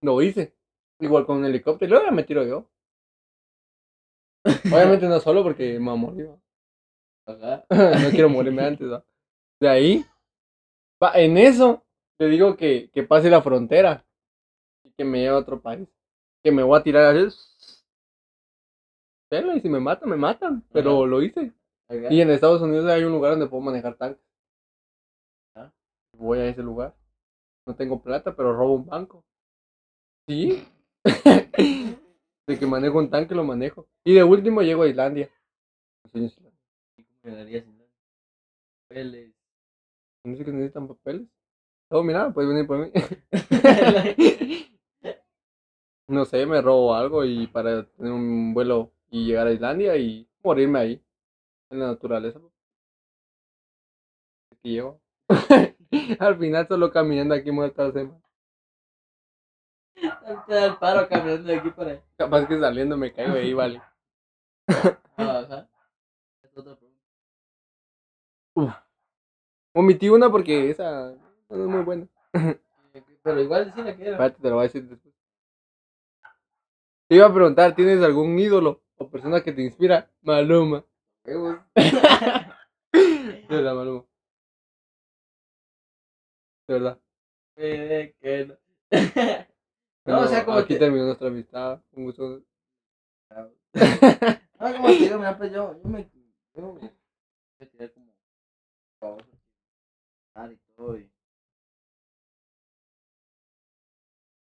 Lo 0.00 0.22
hice. 0.22 0.54
Igual 1.00 1.26
con 1.26 1.38
un 1.38 1.44
helicóptero. 1.44 1.90
Luego 1.90 2.06
ya 2.06 2.12
me 2.12 2.24
tiro 2.24 2.44
yo. 2.44 2.68
Obviamente 4.44 5.08
no 5.08 5.20
solo 5.20 5.42
porque 5.42 5.78
me 5.78 5.90
a 5.90 5.94
morir. 5.94 6.30
no 7.26 8.10
quiero 8.10 8.28
morirme 8.28 8.64
antes. 8.64 8.90
¿va? 8.90 9.04
De 9.60 9.68
ahí, 9.68 10.04
en 11.14 11.36
eso, 11.38 11.84
le 12.18 12.26
digo 12.28 12.56
que, 12.56 12.90
que 12.92 13.02
pase 13.02 13.30
la 13.30 13.42
frontera 13.42 14.04
y 14.84 14.90
que 14.92 15.04
me 15.04 15.18
lleve 15.18 15.36
a 15.36 15.38
otro 15.38 15.60
país. 15.60 15.88
Que 16.42 16.52
me 16.52 16.62
voy 16.62 16.78
a 16.78 16.82
tirar 16.82 17.16
así. 17.16 17.36
Velo, 19.30 19.54
Y 19.54 19.60
si 19.60 19.68
me 19.68 19.80
matan, 19.80 20.08
me 20.08 20.16
matan. 20.16 20.64
Pero 20.72 20.98
Ajá. 20.98 21.06
lo 21.06 21.22
hice. 21.22 21.52
Ajá. 21.88 22.12
Y 22.12 22.20
en 22.20 22.30
Estados 22.30 22.62
Unidos 22.62 22.86
hay 22.86 23.04
un 23.04 23.12
lugar 23.12 23.32
donde 23.32 23.46
puedo 23.46 23.62
manejar 23.62 23.94
tanques. 23.96 24.22
Ah. 25.54 25.70
Voy 26.16 26.38
a 26.38 26.46
ese 26.46 26.62
lugar. 26.62 26.94
No 27.66 27.76
tengo 27.76 28.00
plata, 28.00 28.34
pero 28.34 28.54
robo 28.54 28.74
un 28.74 28.86
banco. 28.86 29.24
¿Sí? 30.28 30.62
de 32.46 32.58
que 32.58 32.66
manejo 32.66 32.98
un 32.98 33.08
tanque, 33.08 33.34
lo 33.34 33.44
manejo. 33.44 33.88
Y 34.04 34.14
de 34.14 34.22
último 34.22 34.60
llego 34.60 34.82
a 34.82 34.88
Islandia. 34.88 35.30
Sí. 36.12 36.30
Papeles. 38.88 39.32
No 40.24 40.36
sé 40.36 40.44
que 40.44 40.52
necesitan 40.52 40.86
papeles. 40.86 41.26
Oh, 41.88 42.02
mira, 42.02 42.30
puedes 42.30 42.50
venir 42.50 42.66
por 42.66 42.78
mí. 42.78 42.92
no 46.08 46.26
sé, 46.26 46.44
me 46.44 46.60
robo 46.60 46.94
algo 46.94 47.24
y 47.24 47.46
para 47.46 47.86
tener 47.86 48.12
un 48.12 48.52
vuelo 48.52 48.92
y 49.10 49.24
llegar 49.24 49.46
a 49.46 49.52
Islandia 49.52 49.96
y 49.96 50.28
morirme 50.42 50.78
ahí. 50.78 51.02
En 51.70 51.78
la 51.78 51.86
naturaleza. 51.86 52.38
Llego. 54.62 55.00
Al 56.18 56.38
final 56.38 56.68
solo 56.68 56.90
caminando 56.90 57.34
aquí 57.34 57.50
muerta 57.50 57.90
semana. 57.92 58.27
Te 60.46 60.54
da 60.54 60.66
el 60.66 60.76
paro 60.76 61.08
caminando 61.08 61.48
de 61.48 61.56
aquí 61.56 61.70
para 61.70 61.90
allá. 61.92 62.02
Capaz 62.16 62.46
que 62.46 62.58
saliendo 62.58 62.96
me 62.96 63.12
caigo 63.12 63.34
ahí, 63.34 63.54
vale. 63.54 63.82
Ah, 65.20 65.44
Ajá. 65.48 65.68
Omití 69.74 70.08
una 70.08 70.30
porque 70.30 70.70
esa 70.70 71.14
no 71.48 71.64
es 71.64 71.68
muy 71.68 71.82
buena. 71.82 72.06
Pero 73.22 73.40
igual 73.40 73.72
sí 73.74 73.82
la 73.82 73.94
quiero. 73.96 74.12
Espérate, 74.12 74.42
te 74.42 74.48
lo 74.48 74.54
voy 74.54 74.62
a 74.62 74.64
decir 74.64 74.84
después. 74.88 75.14
Te 77.08 77.16
iba 77.16 77.26
a 77.26 77.32
preguntar, 77.32 77.74
¿tienes 77.74 78.02
algún 78.02 78.38
ídolo 78.38 78.82
o 78.96 79.08
persona 79.08 79.42
que 79.42 79.52
te 79.52 79.62
inspira? 79.62 80.10
Maluma. 80.22 80.84
De 81.24 81.36
verdad, 83.48 83.74
Maluma. 83.74 84.04
De 86.66 86.74
verdad. 86.74 86.98
Eh, 87.56 88.14
que 88.20 88.46
no. 88.46 88.54
No, 90.08 90.20
o 90.22 90.26
sea, 90.26 90.44
como 90.44 90.58
aquí 90.58 90.74
te- 90.74 90.80
terminó 90.80 91.04
nuestra 91.04 91.28
amistad. 91.28 91.80
Un 91.92 92.04
gusto. 92.04 92.42
No, 94.60 94.72
como 94.74 94.88
te 94.88 94.94
digo, 94.94 95.18
mira, 95.18 95.38
pues 95.38 95.52
yo, 95.52 95.80
yo 95.80 95.88
me. 95.88 96.10
Yo 96.54 96.72
me. 96.74 96.90
Quería 97.58 97.92
como. 97.92 98.12
y 100.50 100.56
todo. 100.74 100.98
Y... 100.98 101.10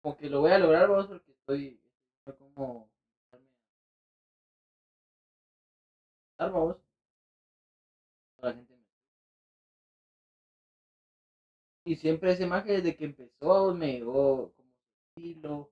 Como 0.02 0.16
que 0.16 0.28
lo 0.28 0.40
voy 0.40 0.50
a 0.50 0.58
lograr, 0.58 0.88
vamos, 0.88 1.06
porque 1.06 1.30
estoy. 1.30 1.80
estoy 2.26 2.48
como. 2.54 2.90
Vamos. 6.38 6.76
La 8.42 8.52
gente 8.54 8.74
Y 11.84 11.96
siempre 11.96 12.32
ese 12.32 12.46
maje 12.46 12.72
desde 12.72 12.96
que 12.96 13.04
empezó 13.04 13.74
me 13.74 13.92
llegó 13.92 14.52
estilo, 15.20 15.70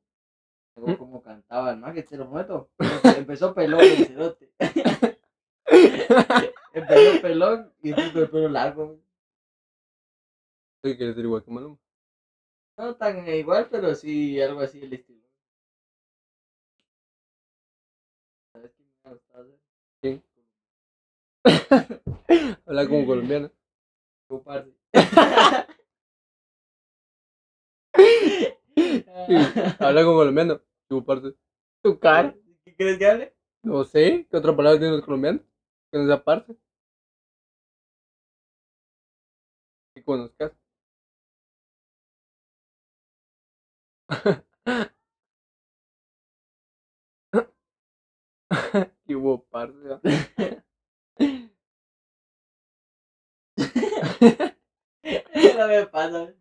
llegó 0.77 0.89
¿Mm? 0.89 0.97
como 0.97 1.23
cantaba 1.23 1.71
el 1.71 1.79
maje, 1.79 2.03
te 2.03 2.17
lo 2.17 2.29
prometo. 2.29 2.71
Empezó 3.17 3.55
pelón 3.55 3.81
el 3.81 4.07
cerote. 4.07 4.53
Empezó 6.73 7.23
pelón 7.23 7.73
y 7.83 7.89
después 7.91 8.15
el 8.17 8.31
pelo 8.31 8.49
largo. 8.49 9.01
¿Qué 10.83 10.97
quieres 10.97 11.17
ser 11.17 11.25
igual 11.25 11.45
que 11.45 11.51
Maluma? 11.51 11.79
No 12.77 12.95
tan 12.97 13.27
igual, 13.29 13.69
pero 13.71 13.95
sí 13.95 14.41
algo 14.41 14.61
así 14.61 14.81
el 14.81 14.93
estilo. 14.93 15.27
¿Sabes 18.53 18.73
qué 18.73 18.85
me? 18.85 19.59
¿Quién? 20.01 20.23
Habla 22.67 22.87
como 22.87 23.07
colombiano. 23.07 23.51
Habla 29.79 30.05
como 30.05 30.17
colombiano. 30.19 30.61
Chuparse. 30.89 31.35
Tu 31.83 31.99
cara. 31.99 32.35
¿Qué 32.65 32.75
crees 32.75 32.99
que 32.99 33.07
hable? 33.07 33.33
No 33.63 33.85
sé. 33.85 34.27
¿Qué 34.31 34.37
otra 34.37 34.55
palabra 34.55 34.79
tienen 34.79 34.97
los 34.97 35.05
colombianos? 35.05 35.43
Que 35.91 35.99
no 35.99 36.07
sea 36.07 36.23
parce. 36.23 36.55
Que 39.95 40.03
conozcas. 40.03 40.53
Que 49.07 49.17
hubo 49.17 49.43
parce. 49.51 49.75
¿va? 49.99 50.01
No 55.59 55.69
me 55.69 55.87
pasa. 55.87 56.35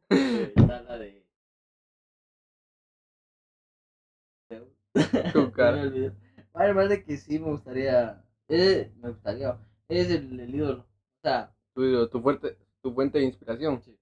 Está 4.98 5.22
la 5.24 5.34
de. 5.34 5.34
Tu 5.34 5.52
cara. 5.52 5.78
Me 5.78 5.82
olvidé. 5.84 6.12
Además 6.54 6.90
de 6.90 7.04
que 7.04 7.18
sí 7.18 7.40
me 7.40 7.48
gustaría. 7.52 8.24
Eh, 8.48 8.92
me 9.02 9.10
gustaría. 9.10 9.58
Es 9.90 10.10
el, 10.12 10.40
el 10.40 10.56
ídolo. 10.56 10.82
O 10.82 11.22
sea, 11.22 11.54
Tu, 11.74 11.84
ídolo, 11.84 12.10
tu, 12.10 12.22
fuerte, 12.22 12.58
tu 12.82 12.94
fuente 12.94 13.20
de 13.20 13.26
inspiración. 13.26 13.82
Sí. 13.84 13.98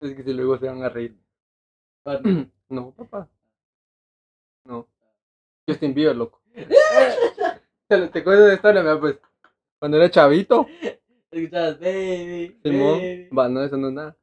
Es 0.00 0.14
que 0.14 0.22
si 0.22 0.32
luego 0.32 0.58
se 0.58 0.66
van 0.66 0.82
a 0.82 0.88
reír. 0.88 1.16
bueno, 2.04 2.50
No, 2.70 2.92
papá. 2.92 3.28
No. 4.64 4.88
Justin 5.68 5.94
Bieber, 5.94 6.16
loco. 6.16 6.42
Te, 7.88 8.08
te 8.08 8.22
cuento 8.24 8.44
de 8.44 8.54
historia, 8.54 8.82
mira, 8.82 9.00
pues. 9.00 9.18
Cuando 9.80 9.96
era 9.96 10.10
chavito, 10.10 10.66
escuchabas, 11.32 11.80
baby. 11.80 12.58
Simón. 12.62 13.00
Va, 13.36 13.48
no, 13.48 13.62
eso 13.64 13.76
no 13.76 13.88
es 13.88 13.94
nada. 13.94 14.16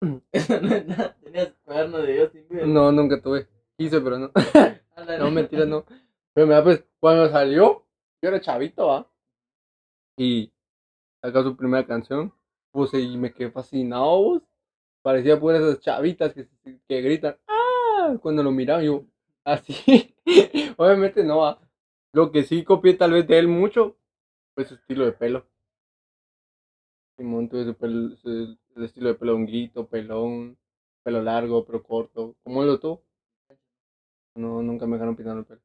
Eso 0.32 0.60
no 0.60 0.74
es 0.74 0.86
nada. 0.86 1.16
Tenías 1.22 1.54
cuaderno 1.64 1.98
de 1.98 2.20
Justin 2.20 2.46
Bieber. 2.48 2.68
No, 2.68 2.92
nunca 2.92 3.20
tuve. 3.20 3.48
Quise, 3.76 4.00
pero 4.00 4.18
no. 4.18 4.30
No, 5.18 5.30
mentira, 5.30 5.66
no. 5.66 5.84
Pero 6.32 6.46
mira, 6.46 6.64
pues, 6.64 6.82
cuando 7.00 7.28
salió, 7.28 7.84
yo 8.22 8.28
era 8.28 8.40
chavito, 8.40 8.86
¿va? 8.86 9.06
Y 10.16 10.50
sacó 11.22 11.42
su 11.42 11.54
primera 11.54 11.86
canción, 11.86 12.32
puse 12.72 12.98
y 13.00 13.16
me 13.18 13.32
quedé 13.32 13.50
fascinado, 13.50 14.22
vos. 14.22 14.42
Parecía 15.02 15.38
por 15.38 15.54
esas 15.54 15.80
chavitas 15.80 16.32
que, 16.32 16.48
que 16.88 17.00
gritan, 17.02 17.36
¡ah! 17.46 18.16
Cuando 18.22 18.42
lo 18.42 18.50
miraban, 18.50 18.84
yo, 18.84 19.04
así. 19.44 20.14
Obviamente 20.78 21.22
no, 21.22 21.38
¿va? 21.38 21.60
Lo 22.12 22.32
que 22.32 22.42
sí 22.44 22.64
copié 22.64 22.94
tal 22.94 23.12
vez 23.12 23.26
de 23.26 23.38
él 23.38 23.48
mucho 23.48 23.96
fue 24.54 24.64
su 24.64 24.74
estilo 24.74 25.04
de 25.04 25.12
pelo. 25.12 25.46
Simón 27.18 27.48
tuve 27.50 27.74
pelo, 27.74 28.16
su- 28.16 28.56
el 28.74 28.84
estilo 28.84 29.08
de 29.08 29.14
pelo 29.16 29.34
honguito, 29.34 29.86
pelón, 29.86 30.56
pelo 31.02 31.20
largo, 31.22 31.64
pero 31.66 31.82
corto. 31.82 32.36
¿Cómo 32.42 32.62
lo 32.64 32.78
tú? 32.80 33.00
No, 34.36 34.62
nunca 34.62 34.86
me 34.86 34.92
dejaron 34.94 35.16
pintar 35.16 35.36
el 35.36 35.44
pelo. 35.44 35.60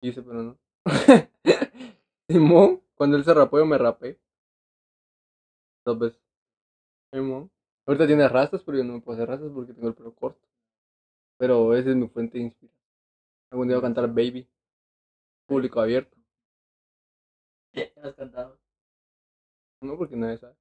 Quise, 0.00 0.22
pero 0.22 0.42
no. 0.42 0.58
Simón, 2.28 2.82
cuando 2.94 3.16
él 3.16 3.24
se 3.24 3.34
rapó, 3.34 3.58
yo 3.58 3.66
me 3.66 3.78
rapé. 3.78 4.18
Dos. 5.86 6.20
Simón. 7.12 7.50
Ahorita 7.86 8.06
tiene 8.06 8.28
rastas, 8.28 8.62
pero 8.62 8.78
yo 8.78 8.84
no 8.84 8.94
me 8.94 9.00
puedo 9.00 9.16
hacer 9.16 9.28
rastas 9.30 9.50
porque 9.54 9.72
tengo 9.74 9.88
el 9.88 9.94
pelo 9.94 10.14
corto. 10.14 10.46
Pero 11.38 11.74
esa 11.76 11.90
es 11.90 11.96
mi 11.96 12.08
fuente 12.08 12.38
de 12.38 12.44
inspiración. 12.44 12.80
Algún 13.50 13.68
día 13.68 13.76
voy 13.78 13.82
a 13.84 13.88
cantar 13.88 14.08
Baby. 14.08 14.48
Público 15.46 15.80
abierto. 15.80 16.18
Ya 17.74 17.90
has 18.02 18.14
cantado. 18.14 18.58
No, 19.84 19.96
porque 19.96 20.16
nadie 20.16 20.38
sabe. 20.38 20.56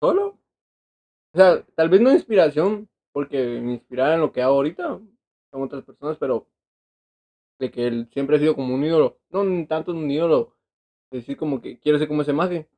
Solo. 0.00 0.38
O 1.34 1.38
sea, 1.38 1.64
tal 1.76 1.88
vez 1.88 2.00
no 2.00 2.12
inspiración, 2.12 2.88
porque 3.12 3.60
me 3.60 3.74
inspirara 3.74 4.14
en 4.14 4.20
lo 4.20 4.32
que 4.32 4.42
hago 4.42 4.54
ahorita. 4.56 5.00
Son 5.52 5.62
otras 5.62 5.84
personas, 5.84 6.16
pero 6.18 6.48
de 7.60 7.70
que 7.70 7.86
él 7.86 8.08
siempre 8.12 8.36
ha 8.36 8.38
sido 8.40 8.56
como 8.56 8.74
un 8.74 8.84
ídolo. 8.84 9.18
No 9.30 9.44
tanto 9.68 9.92
un 9.92 10.10
ídolo. 10.10 10.56
Decir 11.10 11.36
como 11.36 11.60
que 11.60 11.78
quiero 11.80 11.98
ser 11.98 12.08
como 12.08 12.22
ese 12.22 12.32
maje. 12.32 12.68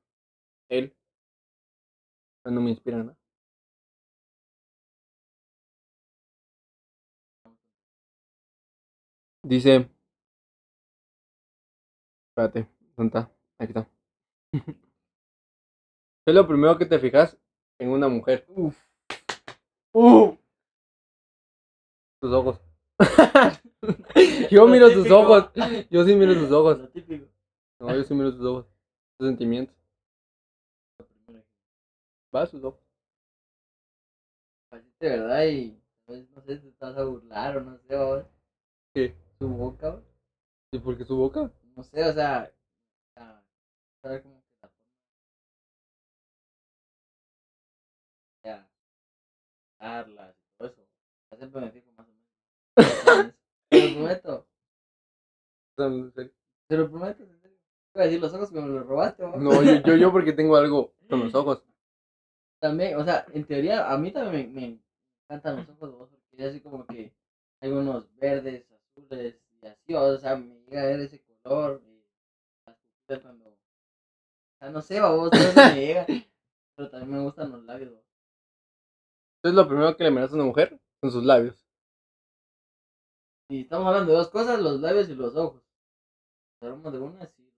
Él. 0.69 0.95
No 2.45 2.61
me 2.61 2.71
inspira 2.71 2.99
nada. 2.99 3.17
Dice. 9.45 9.89
Espérate, 12.33 12.67
¿dónde 12.97 13.09
está? 13.09 13.31
Aquí 13.59 13.73
está. 13.73 13.87
¿Qué 14.53 14.63
es 16.27 16.35
lo 16.35 16.49
primero 16.49 16.79
que 16.79 16.87
te 16.87 16.99
fijas 16.99 17.37
en 17.79 17.91
una 17.91 18.09
mujer? 18.09 18.47
Uf. 18.49 18.75
¡Uh! 19.93 20.35
Tus 22.23 22.33
ojos. 22.33 22.59
yo 24.51 24.67
miro 24.67 24.87
tus 24.87 25.03
típico. 25.03 25.19
ojos. 25.19 25.51
Yo 25.91 26.05
sí 26.07 26.15
miro 26.15 26.33
tus 26.33 26.51
ojos. 26.51 26.79
Lo 26.81 26.89
típico. 26.89 27.27
No, 27.79 27.95
yo 27.95 28.03
sí 28.03 28.15
miro 28.15 28.35
tus 28.35 28.47
ojos. 28.47 28.67
Tus 29.19 29.29
sentimientos. 29.29 29.77
Va, 32.35 32.47
sus 32.47 32.65
ojos. 32.65 32.81
De 35.01 35.09
verdad 35.11 35.45
y 35.45 35.79
pues, 36.07 36.31
no 36.31 36.41
sé 36.43 36.61
si 36.61 36.71
te 36.71 36.85
vas 36.87 36.97
a 36.97 37.05
burlar 37.05 37.59
o 37.59 37.61
no 37.61 37.77
sé. 37.77 38.27
¿Qué? 38.95 39.15
su 39.39 39.49
boca. 39.49 40.01
¿Y 40.73 40.79
por 40.79 40.97
qué 40.97 41.05
su 41.05 41.17
boca? 41.17 41.51
No 41.77 41.83
sé, 41.83 42.05
o 42.05 42.13
sea, 42.13 42.53
saber 44.03 44.23
como 44.23 44.43
que 44.43 44.51
la 44.63 44.69
forma 44.69 44.93
ya 48.45 48.69
darlas 49.79 50.37
y 50.37 50.59
todo 50.59 50.69
eso. 50.69 51.61
Me 51.61 51.71
fijo 51.71 51.93
más 51.93 52.07
o 52.07 52.13
menos. 52.13 53.35
Te 53.69 53.89
lo 53.89 53.95
prometo, 53.95 54.47
te 56.69 56.77
lo 56.77 56.91
prometo, 56.91 57.23
en 57.25 57.41
serio. 57.41 57.59
Iba 57.95 58.03
a 58.03 58.07
decir 58.07 58.21
los 58.21 58.35
ojos 58.35 58.51
que 58.51 58.61
me 58.61 58.69
los 58.69 58.87
robaste. 58.87 59.23
No, 59.23 59.63
yo, 59.63 59.83
yo, 59.85 59.97
yo 59.97 60.13
porque 60.13 60.33
tengo 60.33 60.57
algo 60.57 60.95
con 61.09 61.21
los 61.21 61.35
ojos. 61.35 61.65
También, 62.61 62.97
o 62.97 63.05
sea, 63.05 63.27
en 63.33 63.45
teoría, 63.45 63.91
a 63.91 63.99
mí 63.99 64.13
también 64.13 64.55
me, 64.55 64.61
me 64.61 64.81
encantan 65.25 65.57
los 65.57 65.69
ojos, 65.71 65.91
¿va? 65.95 66.07
porque 66.07 66.37
es 66.37 66.51
así 66.51 66.61
como 66.61 66.87
que 66.87 67.13
hay 67.61 67.71
unos 67.71 68.15
verdes, 68.17 68.67
azules 68.71 69.41
y 69.61 69.67
así, 69.67 69.95
o 69.95 70.19
sea, 70.19 70.37
me 70.37 70.61
llega 70.67 70.83
a 70.83 70.87
ver 70.87 71.01
ese 71.01 71.19
color 71.43 71.83
las 73.09 73.21
cuando, 73.21 73.49
o 73.49 73.57
sea, 74.59 74.71
no 74.71 74.81
sé, 74.81 74.99
todo 74.99 75.31
eso 75.31 75.55
me 75.55 75.75
llega, 75.75 76.07
pero 76.77 76.91
también 76.91 77.13
me 77.13 77.25
gustan 77.25 77.53
los 77.53 77.63
labios. 77.65 77.93
Entonces 79.37 79.57
lo 79.57 79.69
primero 79.69 79.97
que 79.97 80.05
le 80.05 80.11
miras 80.11 80.33
a 80.33 80.35
una 80.37 80.45
mujer 80.45 80.81
son 81.01 81.11
sus 81.11 81.25
labios. 81.25 81.67
Y 83.51 83.63
estamos 83.63 83.87
hablando 83.89 84.13
de 84.13 84.19
dos 84.19 84.31
cosas, 84.31 84.61
los 84.61 84.81
labios 84.81 85.09
y 85.09 85.15
los 85.15 85.37
ojos. 85.37 85.63
Hablamos 86.63 86.93
de 86.93 86.99
una, 87.01 87.27
sí. 87.27 87.53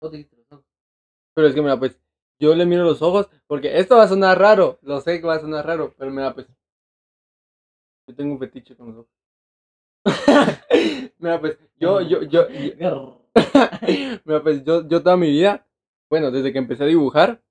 Vos 0.00 0.12
dijiste 0.12 0.36
los 0.36 0.52
ojos. 0.52 0.64
Pero 1.34 1.48
es 1.48 1.54
que 1.54 1.60
mira, 1.60 1.78
pues, 1.78 2.00
yo 2.38 2.54
le 2.54 2.64
miro 2.64 2.84
los 2.84 3.02
ojos 3.02 3.28
porque 3.46 3.78
esto 3.78 3.96
va 3.96 4.04
a 4.04 4.08
sonar 4.08 4.38
raro. 4.38 4.78
Lo 4.82 5.00
sé 5.00 5.20
que 5.20 5.26
va 5.26 5.34
a 5.34 5.40
sonar 5.40 5.66
raro, 5.66 5.92
pero 5.98 6.10
mira, 6.10 6.32
pues. 6.32 6.46
Yo 8.06 8.14
tengo 8.14 8.32
un 8.32 8.38
fetiche 8.38 8.76
con 8.76 8.94
los 8.94 8.96
ojos. 8.98 9.10
mira, 11.18 11.40
pues, 11.40 11.58
yo, 11.78 12.00
yo, 12.00 12.22
yo, 12.22 12.48
yo- 12.48 13.20
mira, 14.24 14.42
pues, 14.42 14.64
yo, 14.64 14.86
yo 14.88 15.02
toda 15.02 15.16
mi 15.16 15.30
vida, 15.30 15.66
bueno, 16.08 16.30
desde 16.30 16.52
que 16.52 16.58
empecé 16.58 16.84
a 16.84 16.86
dibujar, 16.86 17.42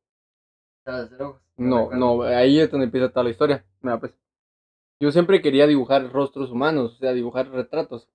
no, 1.57 1.91
no, 1.91 2.23
ahí 2.23 2.59
es 2.59 2.71
donde 2.71 2.85
empieza 2.85 3.09
toda 3.09 3.23
la 3.25 3.29
historia. 3.29 3.63
Mira, 3.81 3.99
pues, 3.99 4.13
yo 5.01 5.11
siempre 5.11 5.41
quería 5.41 5.67
dibujar 5.67 6.11
rostros 6.11 6.51
humanos, 6.51 6.95
o 6.95 6.97
sea, 6.99 7.13
dibujar 7.13 7.49
retratos. 7.51 8.09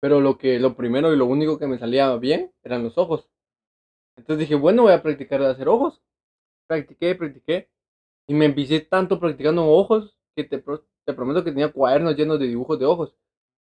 Pero 0.00 0.20
lo 0.20 0.38
que, 0.38 0.58
lo 0.60 0.76
primero 0.76 1.12
y 1.12 1.16
lo 1.16 1.26
único 1.26 1.58
que 1.58 1.66
me 1.66 1.78
salía 1.78 2.14
bien 2.16 2.52
eran 2.62 2.84
los 2.84 2.96
ojos. 2.98 3.28
Entonces 4.16 4.40
dije, 4.40 4.54
bueno, 4.56 4.82
voy 4.84 4.92
a 4.92 5.02
practicar 5.02 5.40
de 5.40 5.48
hacer 5.48 5.68
ojos. 5.68 6.02
Practiqué, 6.68 7.14
practiqué. 7.16 7.70
Y 8.28 8.34
me 8.34 8.46
empecé 8.46 8.80
tanto 8.80 9.20
practicando 9.20 9.66
ojos 9.68 10.16
que 10.36 10.44
te, 10.44 10.58
te 11.04 11.14
prometo 11.14 11.44
que 11.44 11.52
tenía 11.52 11.72
cuadernos 11.72 12.16
llenos 12.16 12.40
de 12.40 12.48
dibujos 12.48 12.78
de 12.78 12.86
ojos. 12.86 13.14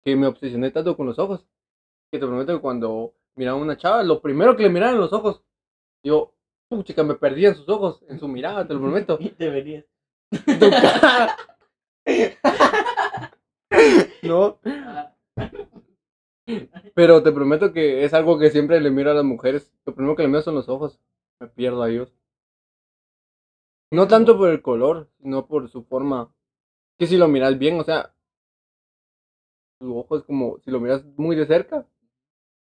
Que 0.05 0.15
me 0.15 0.27
obsesioné 0.27 0.71
tanto 0.71 0.95
con 0.95 1.07
los 1.07 1.19
ojos. 1.19 1.45
Que 2.11 2.19
te 2.19 2.25
prometo 2.25 2.55
que 2.55 2.61
cuando 2.61 3.15
miraba 3.35 3.59
a 3.59 3.61
una 3.61 3.77
chava, 3.77 4.03
lo 4.03 4.21
primero 4.21 4.55
que 4.55 4.63
le 4.63 4.69
miraba 4.69 4.93
en 4.93 4.99
los 4.99 5.11
ojos. 5.11 5.43
Yo, 6.03 6.33
puchica, 6.69 7.03
me 7.03 7.15
perdía 7.15 7.49
en 7.49 7.55
sus 7.55 7.67
ojos, 7.67 8.05
en 8.07 8.19
su 8.19 8.27
mirada, 8.27 8.67
te 8.67 8.73
lo 8.73 8.79
prometo. 8.79 9.17
Y 9.21 9.29
te 9.29 9.49
venías. 9.49 9.85
Tu 10.29 10.69
cara. 10.69 11.35
no, 14.23 14.59
pero 16.93 17.23
te 17.23 17.31
prometo 17.31 17.73
que 17.73 18.03
es 18.05 18.13
algo 18.13 18.37
que 18.37 18.51
siempre 18.51 18.79
le 18.79 18.91
miro 18.91 19.11
a 19.11 19.13
las 19.13 19.23
mujeres. 19.23 19.73
Lo 19.85 19.95
primero 19.95 20.15
que 20.15 20.23
le 20.23 20.29
miro 20.29 20.41
son 20.41 20.55
los 20.55 20.69
ojos. 20.69 20.99
Me 21.39 21.47
pierdo 21.47 21.81
a 21.83 21.89
ellos. 21.89 22.13
No 23.91 24.07
tanto 24.07 24.37
por 24.37 24.49
el 24.49 24.61
color, 24.61 25.09
sino 25.21 25.47
por 25.47 25.69
su 25.69 25.83
forma. 25.83 26.31
Que 26.97 27.07
si 27.07 27.17
lo 27.17 27.27
miras 27.27 27.57
bien, 27.57 27.79
o 27.79 27.83
sea, 27.83 28.14
su 29.79 29.97
ojo 29.97 30.17
es 30.17 30.23
como, 30.23 30.59
si 30.59 30.71
lo 30.71 30.79
miras 30.79 31.03
muy 31.17 31.35
de 31.35 31.45
cerca, 31.45 31.85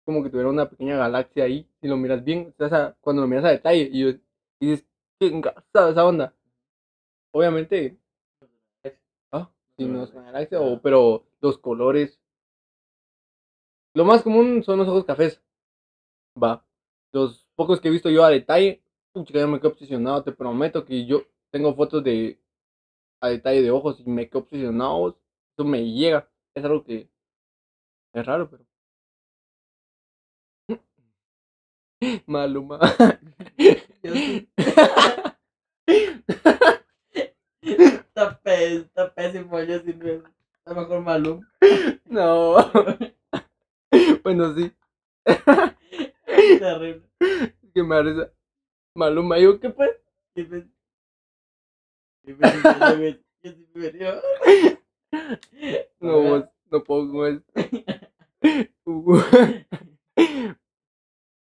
como 0.05 0.23
que 0.23 0.31
tuviera 0.31 0.51
una 0.51 0.68
pequeña 0.68 0.96
galaxia 0.96 1.44
ahí. 1.44 1.68
Si 1.81 1.88
lo 1.88 1.96
miras 1.96 2.25
bien, 2.25 2.55
o 2.59 2.68
sea, 2.68 2.96
cuando 3.01 3.23
lo 3.23 3.29
miras 3.29 3.44
a 3.44 3.51
detalle 3.51 3.88
y, 3.92 4.09
y 4.61 4.70
dices, 4.70 4.87
¿qué 5.18 5.29
engasada 5.29 5.90
esa 5.90 6.05
onda? 6.05 6.35
Obviamente, 7.33 7.96
ah, 9.33 9.51
si 9.77 9.85
no 9.85 10.03
es 10.05 10.11
una 10.12 10.25
galaxia, 10.25 10.61
o, 10.61 10.81
pero 10.81 11.25
los 11.40 11.59
colores. 11.59 12.18
Lo 13.94 14.05
más 14.05 14.23
común 14.23 14.62
son 14.62 14.79
los 14.79 14.88
ojos 14.88 15.05
cafés. 15.05 15.40
Va. 16.40 16.64
Los 17.12 17.46
pocos 17.57 17.81
que 17.81 17.88
he 17.88 17.90
visto 17.90 18.11
yo 18.11 18.25
a 18.25 18.31
detalle, 18.31 18.83
pucha, 19.12 19.38
yo 19.38 19.49
me 19.49 19.59
quedo 19.59 19.70
obsesionado. 19.70 20.23
Te 20.23 20.33
prometo 20.33 20.85
que 20.85 21.07
yo 21.07 21.23
tengo 21.51 21.75
fotos 21.75 22.03
de 22.05 22.40
a 23.20 23.29
detalle 23.29 23.62
de 23.62 23.70
ojos 23.70 24.01
y 24.01 24.09
me 24.11 24.29
quedo 24.29 24.40
obsesionado. 24.40 25.16
Eso 25.57 25.64
me 25.64 25.85
llega. 25.85 26.29
Es 26.61 26.66
algo 26.66 26.85
que 26.85 27.09
es 28.12 28.27
raro, 28.27 28.51
pero. 28.51 28.66
Maluma. 32.27 32.79
Está, 37.62 38.38
pé- 38.42 38.77
está 38.77 39.14
pésimo, 39.14 39.59
yo 39.62 39.79
sí 39.81 39.94
me... 39.94 40.23
Está 40.59 40.75
mejor 40.75 41.01
Malum. 41.01 41.40
no. 42.05 42.57
bueno, 44.23 44.55
sí. 44.55 44.70
Terrible. 46.59 47.09
Que 47.75 47.83
me 47.83 48.03
risa. 48.03 48.31
Maluma, 48.94 49.38
yo, 49.38 49.59
¿qué 49.59 49.70
pues? 49.70 49.92
Yo 50.35 50.44
sí 50.44 50.68
me. 53.75 54.80
No, 56.01 56.20
vos, 56.23 56.44
no 56.70 56.85
puedo 56.85 57.11
con 57.11 57.27
esto. 57.35 57.53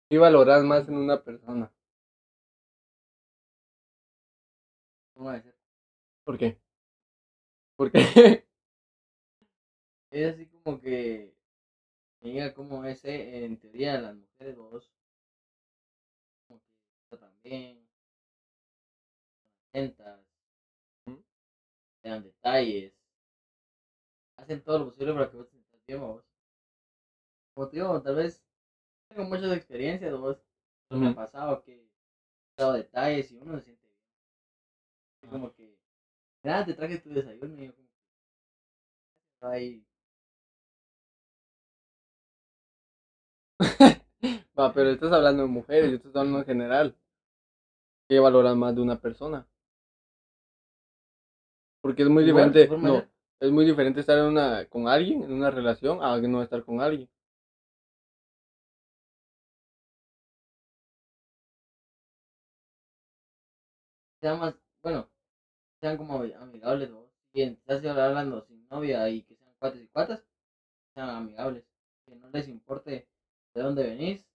¿Qué 0.08 0.18
valoras 0.18 0.62
más 0.64 0.88
en 0.88 0.96
una 0.96 1.22
persona? 1.22 1.72
¿Cómo 5.14 5.26
va 5.26 5.34
a 5.34 5.40
ser? 5.42 5.54
¿Por 6.24 6.38
qué? 6.38 6.58
¿Por 7.76 7.90
qué? 7.90 7.98
Es 10.10 10.32
así 10.32 10.46
como 10.46 10.80
que 10.80 11.34
me 12.20 12.30
diga 12.30 12.54
cómo 12.54 12.84
es 12.84 13.04
eh, 13.04 13.44
en 13.44 13.56
teoría 13.58 14.00
las 14.00 14.14
mujeres 14.14 14.56
vos 14.56 14.92
como 16.46 16.60
que 17.10 17.48
bien, 17.48 17.78
atentas, 19.70 20.20
Ujú. 21.06 21.22
te 22.00 22.08
dan 22.08 22.22
detalles, 22.22 22.92
hacen 24.44 24.62
todo 24.62 24.78
lo 24.78 24.84
posible 24.86 25.12
para 25.14 25.30
que 25.30 25.36
vos 25.36 25.48
te 25.48 25.56
sientas 25.56 25.80
bien 25.86 26.00
vos. 26.00 26.22
Como 27.54 27.68
te 27.68 27.76
digo, 27.76 28.00
tal 28.02 28.16
vez 28.16 28.42
tengo 29.08 29.24
muchas 29.24 29.52
experiencias 29.56 30.12
vos, 30.18 30.42
pero 30.88 31.00
me 31.00 31.08
ha 31.08 31.14
pasado 31.14 31.62
que 31.62 31.72
he 31.72 32.62
dado 32.62 32.74
detalles 32.74 33.30
y 33.32 33.38
uno 33.38 33.58
se 33.58 33.64
siente 33.64 33.86
bien. 35.22 35.30
Como 35.30 35.52
que, 35.54 35.76
mira, 36.42 36.64
te 36.64 36.74
traje 36.74 36.98
tu 36.98 37.10
desayuno 37.10 37.60
y 37.60 37.66
yo 37.66 37.74
como 37.74 37.88
que, 37.88 38.04
ay, 39.40 39.84
Va, 44.58 44.72
pero 44.72 44.90
estás 44.90 45.12
hablando 45.12 45.42
de 45.42 45.48
mujeres, 45.48 45.90
yo 45.90 45.96
estoy 45.96 46.10
hablando 46.14 46.38
en 46.40 46.44
general. 46.44 46.96
¿Qué 48.08 48.18
valoras 48.20 48.56
más 48.56 48.74
de 48.74 48.82
una 48.82 48.96
persona? 48.96 49.46
Porque 51.80 52.02
es 52.02 52.08
muy 52.08 52.24
diferente, 52.24 52.66
forma 52.66 52.88
no. 52.88 53.13
Es 53.40 53.50
muy 53.50 53.64
diferente 53.64 54.00
estar 54.00 54.18
en 54.18 54.24
una, 54.24 54.64
con 54.66 54.88
alguien, 54.88 55.22
en 55.22 55.32
una 55.32 55.50
relación, 55.50 56.02
a 56.02 56.18
no 56.18 56.42
estar 56.42 56.62
con 56.64 56.80
alguien. 56.80 57.08
sean 64.20 64.38
más, 64.38 64.54
bueno, 64.82 65.08
sean 65.80 65.96
como 65.96 66.16
amigables, 66.22 66.90
¿no? 66.90 67.10
Si 67.32 67.42
estás 67.42 67.84
hablando 67.84 68.42
sin 68.42 68.66
novia 68.68 69.08
y 69.08 69.22
que 69.22 69.36
sean 69.36 69.54
cuates 69.58 69.82
y 69.82 69.88
cuatas, 69.88 70.24
sean 70.94 71.10
amigables. 71.10 71.64
Que 72.06 72.16
no 72.16 72.28
les 72.30 72.48
importe 72.48 73.06
de 73.54 73.62
dónde 73.62 73.84
venís, 73.84 74.26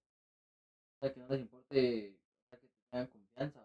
o 0.96 1.00
sea, 1.00 1.12
que 1.12 1.20
no 1.20 1.28
les 1.28 1.40
importe, 1.40 2.18
o 2.46 2.50
sea, 2.50 2.60
que 2.60 2.68
te 2.68 2.78
tengan 2.90 3.08
confianza. 3.08 3.60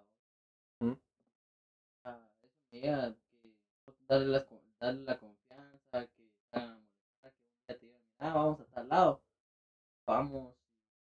¿no? 0.81 0.87
Ujú. 0.89 0.93
O 0.95 2.03
sea, 2.03 2.31
me 2.73 2.79
llega 2.81 3.15
que 3.43 3.55
darle, 4.09 4.27
las, 4.27 4.45
darle 4.85 5.05
la 5.05 5.19
confianza, 5.19 6.07
que 6.07 6.23
digan, 6.23 6.87
ah, 8.19 8.33
vamos 8.35 8.61
a 8.61 8.63
estar 8.65 8.83
al 8.83 8.89
lado, 8.89 9.23
vamos, 10.07 10.55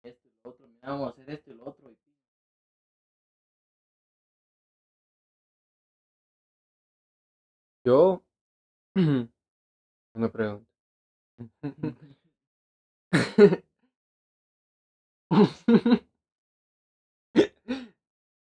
esto 0.04 0.28
y 0.28 0.32
lo 0.44 0.50
otro, 0.50 0.68
mira, 0.68 0.90
vamos 0.90 1.08
a 1.08 1.10
hacer 1.12 1.30
esto 1.30 1.52
y 1.52 1.54
lo 1.54 1.66
otro. 1.66 1.90
Y... 1.90 1.98
Yo 7.86 8.22
me 10.16 10.30
pregunto. 10.30 10.68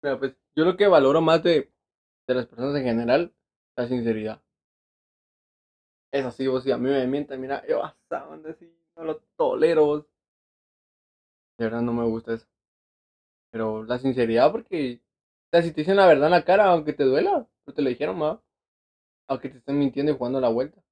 Mira, 0.03 0.19
pues 0.19 0.35
yo 0.55 0.65
lo 0.67 0.77
que 0.77 0.87
valoro 0.87 1.23
más 1.23 1.43
de, 1.43 1.73
de 2.29 2.35
las 2.35 2.47
personas 2.47 2.77
en 2.77 2.85
general, 2.85 3.35
la 3.77 3.89
sinceridad. 3.89 4.43
Es 6.15 6.25
así, 6.25 6.47
vos 6.47 6.63
si 6.63 6.71
a 6.71 6.79
mí 6.79 6.89
me 6.89 7.07
mientan, 7.09 7.41
mira, 7.41 7.63
yo 7.67 7.85
hasta 7.85 8.21
donde 8.25 8.55
sí, 8.55 8.73
no 8.97 9.03
lo 9.05 9.19
tolero. 9.37 10.07
De 11.59 11.65
verdad 11.65 11.83
no 11.83 11.93
me 11.93 12.05
gusta 12.05 12.35
eso. 12.35 12.47
Pero 13.53 13.85
la 13.85 13.99
sinceridad, 13.99 14.53
porque 14.53 15.01
o 15.47 15.49
sea, 15.53 15.63
si 15.63 15.71
te 15.73 15.81
dicen 15.83 15.97
la 15.97 16.07
verdad 16.07 16.27
en 16.27 16.33
la 16.33 16.45
cara, 16.45 16.67
aunque 16.67 16.93
te 16.93 17.05
duela, 17.05 17.47
pues 17.65 17.75
te 17.75 17.83
lo 17.83 17.89
dijeron, 17.89 18.19
más. 18.19 18.39
Aunque 19.29 19.51
te 19.51 19.59
estén 19.59 19.79
mintiendo 19.79 20.13
y 20.13 20.17
jugando 20.17 20.41
la 20.41 20.49
vuelta. 20.51 20.83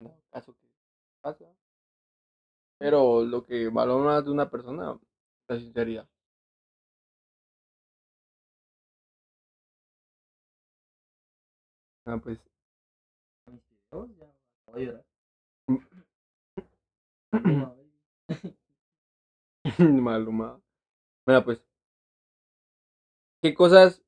No, 0.00 0.10
caso 0.32 0.52
que 0.54 0.66
pasa. 1.22 1.46
Pero 2.80 3.24
lo 3.24 3.44
que 3.44 3.68
valoro 3.68 4.04
más 4.04 4.24
de 4.24 4.30
una 4.32 4.50
persona, 4.50 4.98
la 5.48 5.58
sinceridad. 5.58 6.08
Ah, 12.06 12.18
pues. 12.18 12.47
Voy 14.72 14.82
a 14.82 14.86
llorar. 14.86 15.04
Maluma. 20.02 20.60
Mira, 21.26 21.44
pues. 21.44 21.60
¿Qué 23.42 23.54
cosas 23.54 24.02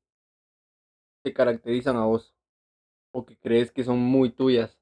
te 1.23 1.33
caracterizan 1.33 1.95
a 1.95 2.05
vos? 2.05 2.35
O 3.13 3.25
que 3.25 3.37
crees 3.37 3.71
que 3.71 3.83
son 3.83 3.99
muy 3.99 4.29
tuyas. 4.31 4.77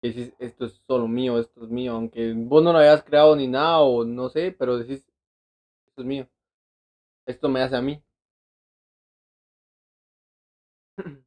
Que 0.00 0.08
dices, 0.08 0.34
esto 0.38 0.66
es 0.66 0.72
solo 0.86 1.08
mío, 1.08 1.38
esto 1.40 1.64
es 1.64 1.70
mío. 1.70 1.94
Aunque 1.94 2.32
vos 2.34 2.62
no 2.62 2.72
lo 2.72 2.78
hayas 2.78 3.02
creado 3.02 3.34
ni 3.34 3.48
nada, 3.48 3.80
o 3.80 4.04
no 4.04 4.28
sé, 4.28 4.52
pero 4.52 4.78
decís, 4.78 5.04
esto 5.86 6.02
es 6.02 6.06
mío. 6.06 6.28
Esto 7.26 7.48
me 7.50 7.62
hace 7.62 7.76
a 7.76 7.82
mí. 7.82 8.02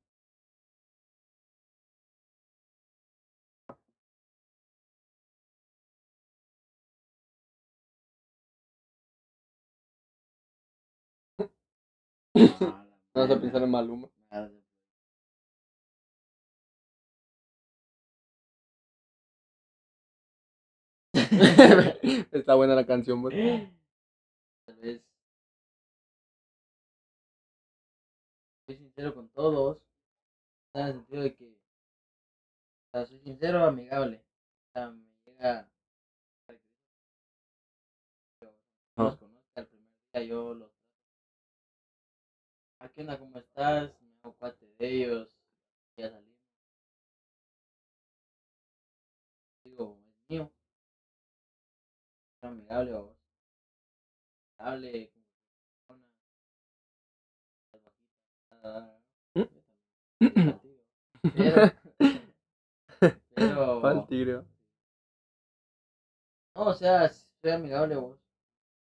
No 12.37 13.21
vas 13.21 13.31
a 13.31 13.39
pensar 13.41 13.63
en 13.63 13.71
Maluma. 13.71 14.07
Está 22.31 22.55
buena 22.55 22.75
la 22.75 22.85
canción, 22.85 23.21
vos. 23.21 23.33
Tal 24.65 24.75
vez. 24.77 25.01
Soy 28.65 28.77
sincero 28.77 29.13
con 29.13 29.29
todos. 29.29 29.79
En 30.73 30.87
el 30.87 30.93
sentido 30.93 31.23
de 31.23 31.35
que. 31.35 31.45
O 31.47 32.91
sea, 32.91 33.05
soy 33.05 33.19
sincero, 33.19 33.63
amigable. 33.65 34.23
O 34.69 34.71
sea, 34.73 34.91
me 34.91 35.05
llega. 35.25 35.69
Yo 38.41 38.49
Ah. 38.97 39.03
los 39.03 39.17
conozco 39.17 39.51
al 39.55 39.67
primer 39.67 39.93
día, 40.13 40.23
yo 40.23 40.53
los. 40.53 40.76
Ah, 42.79 42.87
¿qué 42.89 43.01
onda? 43.01 43.17
¿Cómo 43.17 43.37
estás? 43.37 43.91
Me 44.01 44.09
hago 44.23 44.33
cuate 44.33 44.65
de 44.77 44.87
ellos. 45.03 45.29
Ya 45.97 46.09
salimos. 46.09 46.37
Digo, 49.63 49.99
es 50.09 50.29
mío. 50.29 50.51
Soy 52.39 52.49
amigable, 52.49 52.91
bajitas, 52.93 53.17
nada. 58.51 58.99
Yo 59.35 59.47
también, 59.47 59.75
contigo. 60.45 60.83
Pero, 61.33 61.71
pero, 63.35 63.81
Fal 63.81 64.07
tigre. 64.07 64.43
no, 66.55 66.65
o 66.67 66.73
sea, 66.73 67.07
soy 67.09 67.51
amigable 67.51 67.95
vos. 67.95 68.19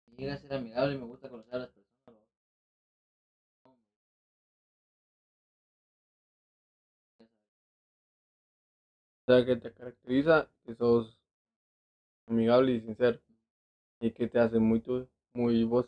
Si 0.06 0.16
llega 0.16 0.34
a 0.34 0.38
ser 0.38 0.54
amigable, 0.54 0.96
me 0.96 1.06
gusta 1.06 1.30
conocer 1.30 1.56
a 1.56 1.60
las 1.60 1.70
personas. 1.70 1.85
Sea, 9.28 9.46
que 9.46 9.56
te 9.58 9.72
caracteriza 9.72 10.50
que 10.66 10.74
sos 10.76 11.18
amigable 12.28 12.74
y 12.74 12.82
sincero. 12.82 13.20
Y 14.02 14.12
que 14.12 14.28
te 14.28 14.40
hace 14.40 14.60
muy 14.60 14.82
tú, 14.82 15.08
muy 15.34 15.64
vos. 15.66 15.88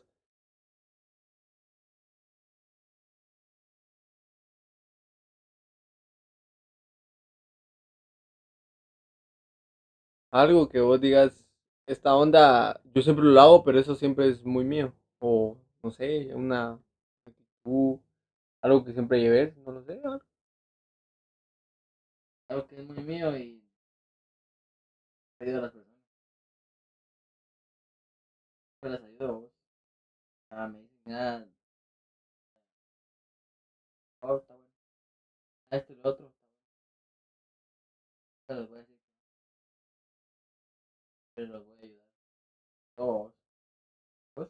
Algo 10.32 10.68
que 10.70 10.80
vos 10.82 11.00
digas, 11.02 11.46
esta 11.86 12.16
onda, 12.16 12.80
yo 12.94 13.02
siempre 13.02 13.26
lo 13.26 13.40
hago, 13.42 13.64
pero 13.64 13.80
eso 13.80 13.96
siempre 13.96 14.28
es 14.30 14.44
muy 14.46 14.64
mío. 14.66 14.94
O, 15.20 15.58
no 15.84 15.92
sé, 15.92 16.34
una 16.36 16.80
actitud, 17.26 18.00
algo 18.62 18.84
que 18.86 18.94
siempre 18.94 19.20
lleves, 19.22 19.56
no 19.58 19.72
lo 19.74 19.84
sé. 19.84 20.02
Algo 22.50 22.66
que 22.68 22.76
es 22.78 22.84
muy 22.84 23.04
mío 23.04 23.36
y 23.38 23.62
ayudo 25.40 25.58
a 25.60 25.62
las 25.62 25.72
personas. 25.72 25.98
Yo 28.82 28.90
las 28.90 29.02
ayudo 29.02 29.28
a 29.28 29.32
vos. 29.32 29.52
Ah, 30.50 30.68
me 30.68 30.80
dicen, 30.80 31.14
ah, 31.14 31.46
oh, 34.22 34.36
está 34.38 34.54
bueno. 34.54 34.70
Ah, 35.72 35.78
esto 35.78 35.94
y 35.94 35.96
lo 35.96 36.10
otro. 36.10 36.32
Pero 38.48 38.62
los 38.62 38.70
voy 38.70 38.78
a 38.78 38.82
decir. 38.82 38.98
Pero 41.36 41.48
los 41.54 41.66
voy 41.66 41.78
a 41.78 41.82
ayudar. 41.82 42.08
Todos. 42.96 43.34
¿Vos? 44.36 44.50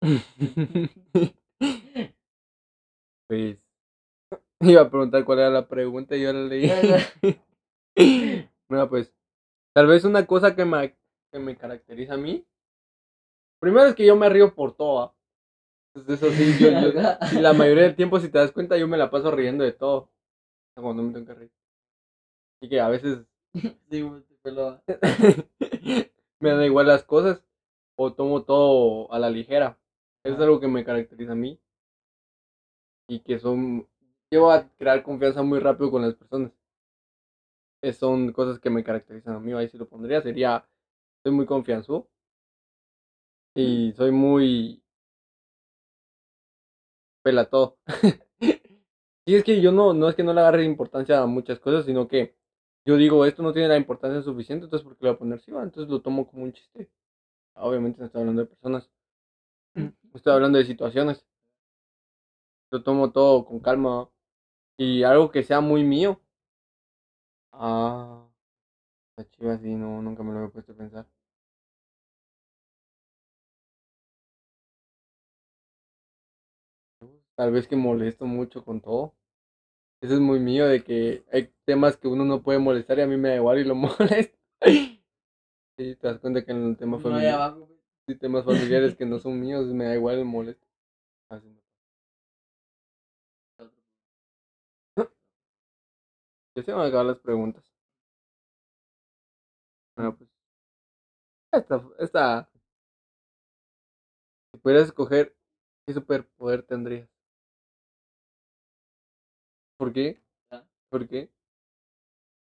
Pues, 3.28 3.56
iba 4.72 4.82
a 4.82 4.90
preguntar 4.90 5.24
cuál 5.24 5.38
era 5.40 5.50
la 5.50 5.66
pregunta 5.68 6.16
y 6.16 6.22
yo 6.22 6.32
la 6.32 6.40
leí. 6.40 6.70
Mira, 8.68 8.88
pues, 8.88 9.12
tal 9.74 9.86
vez 9.86 10.04
una 10.04 10.26
cosa 10.26 10.54
que 10.54 10.64
me, 10.64 10.96
que 11.32 11.38
me 11.38 11.56
caracteriza 11.56 12.14
a 12.14 12.18
mí. 12.18 12.44
Primero 13.60 13.86
es 13.88 13.94
que 13.94 14.06
yo 14.06 14.16
me 14.16 14.28
río 14.28 14.54
por 14.54 14.74
todo. 14.74 15.02
¿ah? 15.02 15.14
Entonces, 15.94 16.22
eso 16.22 16.32
sí, 16.32 16.56
yo, 16.58 16.70
la 17.40 17.52
mayoría 17.52 17.84
del 17.84 17.96
tiempo, 17.96 18.20
si 18.20 18.28
te 18.30 18.38
das 18.38 18.52
cuenta, 18.52 18.76
yo 18.78 18.86
me 18.88 18.96
la 18.96 19.10
paso 19.10 19.30
riendo 19.30 19.64
de 19.64 19.72
todo. 19.72 20.08
Cuando 20.74 21.02
me 21.02 21.12
tengo 21.12 21.26
que 21.26 21.34
reír. 21.34 21.50
Y 22.62 22.68
que 22.68 22.80
a 22.80 22.88
veces 22.88 23.18
Sí, 23.90 24.02
vos 24.02 24.22
te 24.26 24.34
peló. 24.42 24.80
me 26.40 26.50
da 26.50 26.64
igual 26.64 26.86
las 26.86 27.02
cosas 27.04 27.42
o 27.96 28.12
tomo 28.14 28.44
todo 28.44 29.12
a 29.12 29.18
la 29.18 29.28
ligera. 29.30 29.78
Eso 30.24 30.34
es 30.34 30.40
Ah. 30.40 30.44
algo 30.44 30.60
que 30.60 30.68
me 30.68 30.84
caracteriza 30.84 31.32
a 31.32 31.36
mí. 31.36 31.58
Y 33.08 33.20
que 33.20 33.38
son. 33.38 33.86
Llevo 34.30 34.50
a 34.50 34.68
crear 34.76 35.04
confianza 35.04 35.42
muy 35.42 35.60
rápido 35.60 35.90
con 35.92 36.02
las 36.02 36.14
personas. 36.14 36.50
Eh, 37.82 37.92
Son 37.92 38.32
cosas 38.32 38.58
que 38.58 38.70
me 38.70 38.82
caracterizan 38.82 39.34
a 39.34 39.40
mí. 39.40 39.52
Ahí 39.52 39.68
si 39.68 39.76
lo 39.76 39.86
pondría, 39.88 40.22
sería. 40.22 40.66
Soy 41.22 41.32
muy 41.32 41.46
confianzudo. 41.46 42.08
Y 43.54 43.92
soy 43.96 44.10
muy. 44.10 44.82
Pela 47.22 47.44
todo. 47.48 47.78
y 49.26 49.34
es 49.36 49.44
que 49.44 49.60
yo 49.60 49.72
no, 49.72 49.92
no 49.94 50.08
es 50.08 50.14
que 50.14 50.22
no 50.22 50.32
le 50.32 50.40
agarre 50.40 50.64
importancia 50.64 51.20
a 51.22 51.26
muchas 51.26 51.58
cosas, 51.58 51.84
sino 51.86 52.08
que 52.08 52.34
yo 52.86 52.96
digo, 52.96 53.24
esto 53.26 53.42
no 53.42 53.52
tiene 53.52 53.68
la 53.68 53.76
importancia 53.76 54.22
suficiente, 54.22 54.64
entonces 54.64 54.84
¿por 54.86 54.96
qué 54.96 55.04
le 55.04 55.10
voy 55.10 55.16
a 55.16 55.18
poner 55.18 55.40
sí? 55.40 55.50
va? 55.52 55.62
Entonces 55.62 55.90
lo 55.90 56.00
tomo 56.00 56.26
como 56.26 56.44
un 56.44 56.52
chiste. 56.52 56.90
Obviamente 57.56 58.00
no 58.00 58.06
estoy 58.06 58.20
hablando 58.22 58.42
de 58.42 58.48
personas. 58.48 58.90
Estoy 60.14 60.32
hablando 60.34 60.58
de 60.58 60.64
situaciones. 60.64 61.24
Lo 62.72 62.82
tomo 62.82 63.12
todo 63.12 63.44
con 63.44 63.60
calma. 63.60 64.08
Y 64.80 65.04
algo 65.04 65.30
que 65.30 65.42
sea 65.42 65.60
muy 65.60 65.84
mío. 65.84 66.20
Ah, 67.52 68.26
la 69.16 69.24
chiva 69.30 69.58
sí, 69.58 69.74
no, 69.74 70.02
nunca 70.02 70.22
me 70.24 70.32
lo 70.32 70.38
había 70.40 70.50
puesto 70.52 70.72
a 70.72 70.76
pensar. 70.76 71.06
Tal 77.34 77.52
vez 77.52 77.66
que 77.66 77.76
molesto 77.76 78.26
mucho 78.26 78.64
con 78.64 78.80
todo. 78.80 79.14
Eso 80.02 80.14
es 80.14 80.20
muy 80.20 80.40
mío, 80.40 80.66
de 80.66 80.84
que 80.84 81.24
hay 81.32 81.52
temas 81.64 81.96
que 81.96 82.08
uno 82.08 82.24
no 82.24 82.42
puede 82.42 82.58
molestar 82.58 82.98
y 82.98 83.02
a 83.02 83.06
mí 83.06 83.16
me 83.16 83.30
da 83.30 83.36
igual 83.36 83.58
y 83.60 83.64
lo 83.64 83.74
molesto. 83.76 84.38
Sí, 85.76 85.96
te 85.96 86.06
das 86.06 86.18
cuenta 86.20 86.44
que 86.44 86.52
en 86.52 86.64
el 86.68 86.76
tema 86.76 86.98
No 86.98 87.16
hay 87.16 87.26
familiar, 87.26 87.34
abajo, 87.34 87.68
sí, 88.06 88.14
temas 88.14 88.44
familiares 88.44 88.94
que 88.94 89.06
no 89.06 89.18
son 89.18 89.40
míos, 89.40 89.66
me 89.68 89.84
da 89.86 89.94
igual 89.96 90.18
el 90.18 90.24
molesto. 90.24 90.66
Así 91.30 91.59
Ya 96.60 96.64
se 96.64 96.72
van 96.72 96.84
a 96.84 96.88
acabar 96.88 97.06
las 97.06 97.18
preguntas. 97.18 97.64
Bueno, 99.96 100.14
pues. 100.14 100.28
Esta. 101.52 101.82
esta 101.98 102.50
si 104.52 104.58
pudieras 104.58 104.88
escoger, 104.88 105.34
¿qué 105.86 105.94
superpoder 105.94 106.62
tendrías? 106.62 107.08
¿Por 109.78 109.92
qué? 109.94 110.20
Ah. 110.50 110.62
¿Por 110.90 111.08
qué? 111.08 111.30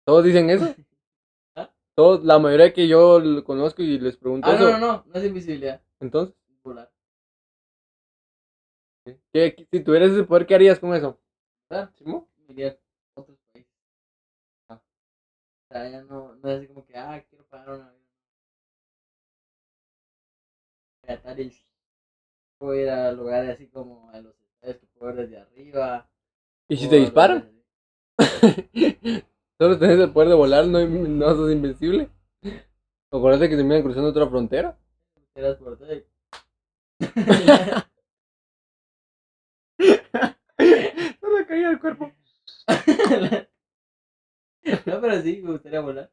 ¿Todos 0.06 0.24
dicen 0.24 0.48
eso? 0.48 0.64
¿Ah? 1.56 1.74
Todos, 1.96 2.24
la 2.24 2.38
mayoría 2.38 2.72
que 2.72 2.86
yo 2.86 3.18
lo 3.18 3.42
conozco 3.42 3.82
y 3.82 3.98
les 3.98 4.16
pregunto 4.16 4.48
Ah, 4.48 4.54
eso. 4.54 4.70
no, 4.70 4.78
no, 4.78 4.78
no, 4.78 5.04
no 5.06 5.14
es 5.14 5.24
invisibilidad. 5.26 5.82
Entonces, 5.98 6.36
Volar. 6.62 6.92
¿qué, 9.32 9.66
si 9.72 9.80
tuvieras 9.80 10.12
ese 10.12 10.22
poder, 10.22 10.46
¿qué 10.46 10.54
harías 10.54 10.78
con 10.78 10.94
eso? 10.94 11.18
¿Simo? 11.96 12.28
Iría 12.48 12.78
sea, 15.74 15.90
ya 15.90 16.02
no, 16.02 16.36
no 16.36 16.50
es 16.50 16.58
así 16.58 16.68
como 16.68 16.86
que, 16.86 16.96
ah, 16.96 17.20
quiero 17.28 17.44
pagar 17.46 17.70
una 17.70 17.88
avión. 17.88 18.04
A 21.06 21.18
puedo 22.58 22.80
ir 22.80 22.88
a 22.88 23.12
lugares 23.12 23.50
así 23.50 23.68
como 23.68 24.08
a 24.10 24.20
los 24.20 24.34
estadios 24.40 24.78
que 24.78 24.86
puedo 24.86 25.12
ver 25.12 25.26
desde 25.26 25.40
arriba. 25.40 26.08
¿Y 26.68 26.76
si 26.76 26.88
te 26.88 26.96
disparan? 26.96 27.52
Solo 29.58 29.78
tenés 29.78 29.98
el 29.98 30.12
poder 30.12 30.28
de 30.30 30.34
volar, 30.34 30.66
no, 30.66 30.86
no 30.86 31.34
sos 31.34 31.52
invencible. 31.52 32.08
Acuérdate 33.10 33.48
que 33.48 33.56
se 33.56 33.64
miran 33.64 33.82
cruzando 33.82 34.10
otra 34.10 34.28
frontera. 34.28 34.78
Eras 35.34 35.56
por 35.56 35.76
Solo 41.20 41.46
caía 41.46 41.70
el 41.70 41.80
cuerpo. 41.80 42.12
no, 44.86 45.00
pero 45.00 45.20
sí, 45.22 45.40
me 45.42 45.52
gustaría 45.52 45.80
volar. 45.80 46.10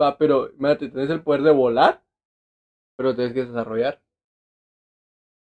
Va, 0.00 0.16
pero, 0.16 0.50
imagínate, 0.52 0.88
tenés 0.88 1.10
el 1.10 1.22
poder 1.22 1.42
de 1.42 1.50
volar, 1.50 2.02
pero 2.96 3.14
tenés 3.14 3.32
que 3.32 3.44
desarrollar. 3.44 4.00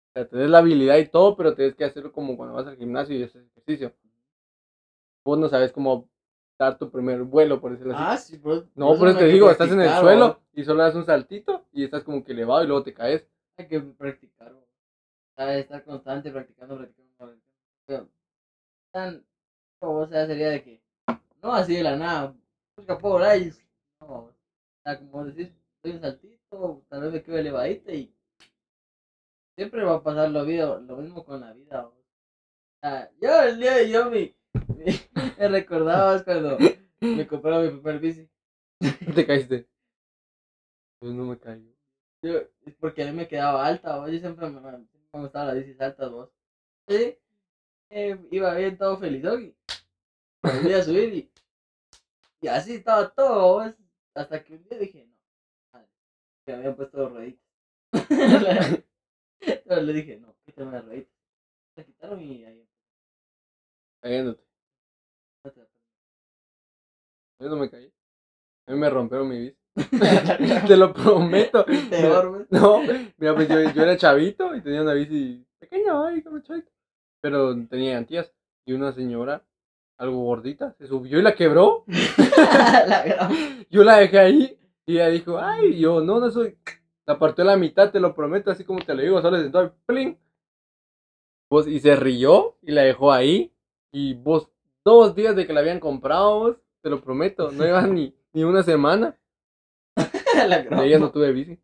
O 0.08 0.12
sea, 0.14 0.28
tenés 0.28 0.50
la 0.50 0.58
habilidad 0.58 0.96
y 0.98 1.06
todo, 1.06 1.36
pero 1.36 1.54
tenés 1.54 1.74
que 1.74 1.84
hacerlo 1.84 2.12
como 2.12 2.36
cuando 2.36 2.54
vas 2.54 2.66
al 2.66 2.76
gimnasio 2.76 3.16
y 3.16 3.24
haces 3.24 3.46
ejercicio. 3.50 3.92
Vos 5.24 5.38
no 5.38 5.48
sabes 5.48 5.72
cómo 5.72 6.08
dar 6.58 6.78
tu 6.78 6.90
primer 6.90 7.22
vuelo, 7.22 7.60
por 7.60 7.72
decirlo 7.72 7.94
así. 7.94 8.02
Ah, 8.06 8.16
sí, 8.16 8.38
por, 8.38 8.66
no, 8.74 8.96
por 8.96 9.08
eso 9.08 9.18
te 9.18 9.26
digo, 9.26 9.50
estás 9.50 9.70
en 9.70 9.80
el 9.80 9.90
suelo 9.90 10.40
y 10.52 10.64
solo 10.64 10.82
das 10.82 10.94
un 10.94 11.06
saltito 11.06 11.64
y 11.72 11.84
estás 11.84 12.04
como 12.04 12.24
que 12.24 12.32
elevado 12.32 12.62
y 12.62 12.66
luego 12.66 12.82
te 12.82 12.94
caes. 12.94 13.26
Hay 13.56 13.66
que 13.68 13.80
practicar, 13.80 14.52
sea, 15.36 15.58
estar 15.58 15.84
constante, 15.84 16.30
practicando, 16.30 16.76
practicando, 16.76 17.14
practicando. 17.16 17.44
Pero, 17.86 18.08
tan, 18.92 19.24
o 19.80 20.06
sea, 20.06 20.26
sería 20.26 20.50
de 20.50 20.62
que, 20.62 20.83
no 21.44 21.54
así 21.54 21.76
de 21.76 21.82
la 21.82 21.94
nada, 21.94 22.34
busca 22.74 22.98
puedo 22.98 23.14
volar 23.16 23.36
y, 23.38 23.52
no, 24.00 24.06
o 24.06 24.34
sea, 24.82 24.98
como 24.98 25.10
vos 25.10 25.26
decís, 25.26 25.52
doy 25.82 25.92
un 25.92 26.00
saltito, 26.00 26.82
tal 26.88 27.02
vez 27.02 27.12
me 27.12 27.22
quedo 27.22 27.36
elevadito 27.36 27.92
y 27.92 28.14
siempre 29.54 29.84
va 29.84 29.96
a 29.96 30.02
pasar 30.02 30.30
lo, 30.30 30.46
vida, 30.46 30.80
lo 30.80 30.96
mismo 30.96 31.22
con 31.22 31.40
la 31.40 31.52
vida. 31.52 31.86
O 31.86 31.92
sea, 32.80 33.10
yo 33.20 33.42
el 33.42 33.60
día 33.60 33.74
de 33.74 33.90
yo 33.90 34.10
me, 34.10 34.34
me, 34.74 34.86
me 35.38 35.48
recordaba 35.48 36.24
cuando 36.24 36.56
me 37.00 37.26
compraron 37.26 37.64
mi 37.64 37.70
primer 37.78 38.00
bici. 38.00 38.26
te 39.14 39.26
caíste. 39.26 39.66
Pues 40.98 41.12
no 41.12 41.26
me. 41.26 41.38
Yo, 42.22 42.38
es 42.64 42.74
porque 42.80 43.02
a 43.02 43.06
mí 43.06 43.12
me 43.12 43.28
quedaba 43.28 43.66
alta, 43.66 43.98
¿va? 43.98 44.08
yo 44.08 44.18
siempre 44.18 44.48
me, 44.48 44.60
me, 44.60 44.86
gustaba 45.12 45.52
las 45.52 45.56
bicis 45.56 45.78
altas, 45.78 46.10
vos. 46.10 46.30
Sí, 46.88 47.18
eh, 47.90 48.18
iba 48.30 48.54
bien 48.54 48.78
todo 48.78 48.96
feliz, 48.96 49.22
y 49.22 49.54
volví 50.52 50.72
a 50.72 50.82
subir 50.82 51.14
y, 51.14 51.32
y 52.40 52.48
así 52.48 52.74
estaba 52.74 53.10
todo, 53.12 53.54
¿vos? 53.54 53.74
hasta 54.14 54.44
que 54.44 54.54
un 54.54 54.64
día 54.64 54.78
dije, 54.78 55.06
no, 55.06 55.80
que 56.44 56.52
me 56.52 56.58
habían 56.58 56.76
puesto 56.76 57.08
rueditas. 57.08 57.44
Pero 59.40 59.80
le 59.82 59.92
dije, 59.92 60.18
no, 60.18 60.34
quítame 60.44 60.72
las 60.72 60.84
rueditas. 60.84 61.14
Se 61.74 61.84
quitaron 61.84 62.20
y 62.20 62.44
ahí 62.44 62.68
Cayéndote. 64.00 64.44
Yo 67.40 67.48
no 67.48 67.56
me 67.56 67.70
caí. 67.70 67.92
A 68.66 68.72
mí 68.72 68.78
me 68.78 68.90
rompieron 68.90 69.28
mi 69.28 69.38
bici. 69.38 69.58
Te 70.68 70.76
lo 70.76 70.92
prometo. 70.92 71.64
Peor, 71.64 72.38
¿ves? 72.38 72.46
No, 72.50 72.82
mira, 72.82 73.34
pues 73.34 73.48
yo, 73.48 73.60
yo 73.70 73.82
era 73.82 73.96
chavito 73.96 74.54
y 74.54 74.62
tenía 74.62 74.82
una 74.82 74.94
bici 74.94 75.44
pequeña, 75.58 76.06
ay, 76.06 76.22
como 76.22 76.40
chavito. 76.40 76.70
Pero 77.20 77.66
tenía 77.66 77.98
antías. 77.98 78.32
Y 78.66 78.72
una 78.72 78.92
señora, 78.92 79.44
algo 79.96 80.24
gordita, 80.24 80.74
se 80.78 80.86
subió 80.86 81.18
y 81.18 81.22
la 81.22 81.34
quebró. 81.34 81.84
la. 82.86 83.30
Yo 83.70 83.84
la 83.84 83.98
dejé 83.98 84.18
ahí 84.18 84.58
y 84.86 84.94
ella 84.94 85.08
dijo, 85.08 85.38
ay, 85.38 85.78
yo 85.78 86.00
no, 86.00 86.20
no 86.20 86.30
soy. 86.30 86.56
La 87.06 87.18
partió 87.18 87.44
a 87.44 87.48
la 87.48 87.56
mitad, 87.56 87.90
te 87.90 88.00
lo 88.00 88.14
prometo, 88.14 88.50
así 88.50 88.64
como 88.64 88.80
te 88.80 88.94
lo 88.94 89.02
digo, 89.02 89.20
solo. 89.20 89.38
Pues, 91.48 91.66
y 91.66 91.80
se 91.80 91.96
rió 91.96 92.56
y 92.62 92.72
la 92.72 92.82
dejó 92.82 93.12
ahí. 93.12 93.52
Y 93.92 94.14
vos, 94.14 94.50
dos 94.84 95.14
días 95.14 95.36
de 95.36 95.46
que 95.46 95.52
la 95.52 95.60
habían 95.60 95.80
comprado, 95.80 96.38
vos, 96.38 96.56
te 96.80 96.90
lo 96.90 97.00
prometo, 97.00 97.50
no 97.52 97.66
iba 97.66 97.86
ni, 97.86 98.14
ni 98.32 98.44
una 98.44 98.62
semana. 98.62 99.16
la 100.48 100.62
De 100.62 100.86
ella 100.86 100.98
no 100.98 101.12
tuve 101.12 101.32
bici, 101.32 101.58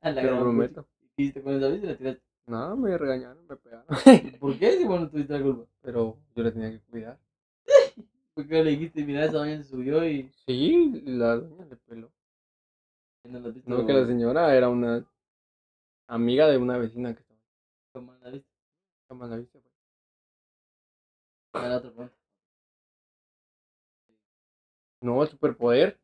a 0.00 0.10
la 0.10 0.14
te 0.14 0.22
lo 0.22 0.28
gran 0.28 0.40
prometo. 0.40 0.86
¿Qué 1.14 1.22
hiciste 1.22 1.42
con 1.42 1.54
esa 1.54 1.68
bici? 1.68 1.86
La 1.86 1.96
tiraste. 1.96 2.22
No, 2.46 2.76
me 2.76 2.98
regañaron, 2.98 3.46
me 3.46 3.56
pegaron. 3.56 3.86
¿Por 4.40 4.58
qué 4.58 4.76
si 4.76 4.84
vos 4.84 5.00
no 5.00 5.08
tuviste 5.08 5.34
la 5.34 5.42
culpa? 5.42 5.64
Pero 5.80 6.18
yo 6.34 6.42
la 6.42 6.52
tenía 6.52 6.70
que 6.70 6.80
cuidar. 6.80 7.18
¿Por 8.34 8.48
qué 8.48 8.64
le 8.64 8.70
dijiste, 8.70 9.04
mira, 9.04 9.24
esa 9.24 9.38
doña 9.38 9.58
se 9.58 9.64
subió 9.64 10.06
y 10.08 10.30
Sí, 10.46 11.02
la 11.04 11.36
doña 11.36 11.66
le 11.66 11.76
peló. 11.76 12.10
no 13.24 13.38
la 13.38 13.48
viste? 13.50 13.70
No, 13.70 13.86
que 13.86 13.92
la 13.92 14.06
señora 14.06 14.54
era 14.56 14.68
una 14.68 15.04
amiga 16.08 16.48
de 16.48 16.56
una 16.58 16.78
vecina 16.78 17.14
que 17.14 17.20
estaba 17.20 17.38
¿Cómo 17.92 18.14
la 18.14 18.30
viste? 18.30 18.48
en 19.10 19.30
la 19.30 19.36
vista. 19.36 19.58
pues. 19.60 19.72
A 21.52 21.68
la 21.68 21.76
otra 21.76 21.90
pregunta. 21.90 22.16
No, 25.02 25.22
el 25.22 25.28
superpoder. 25.28 26.00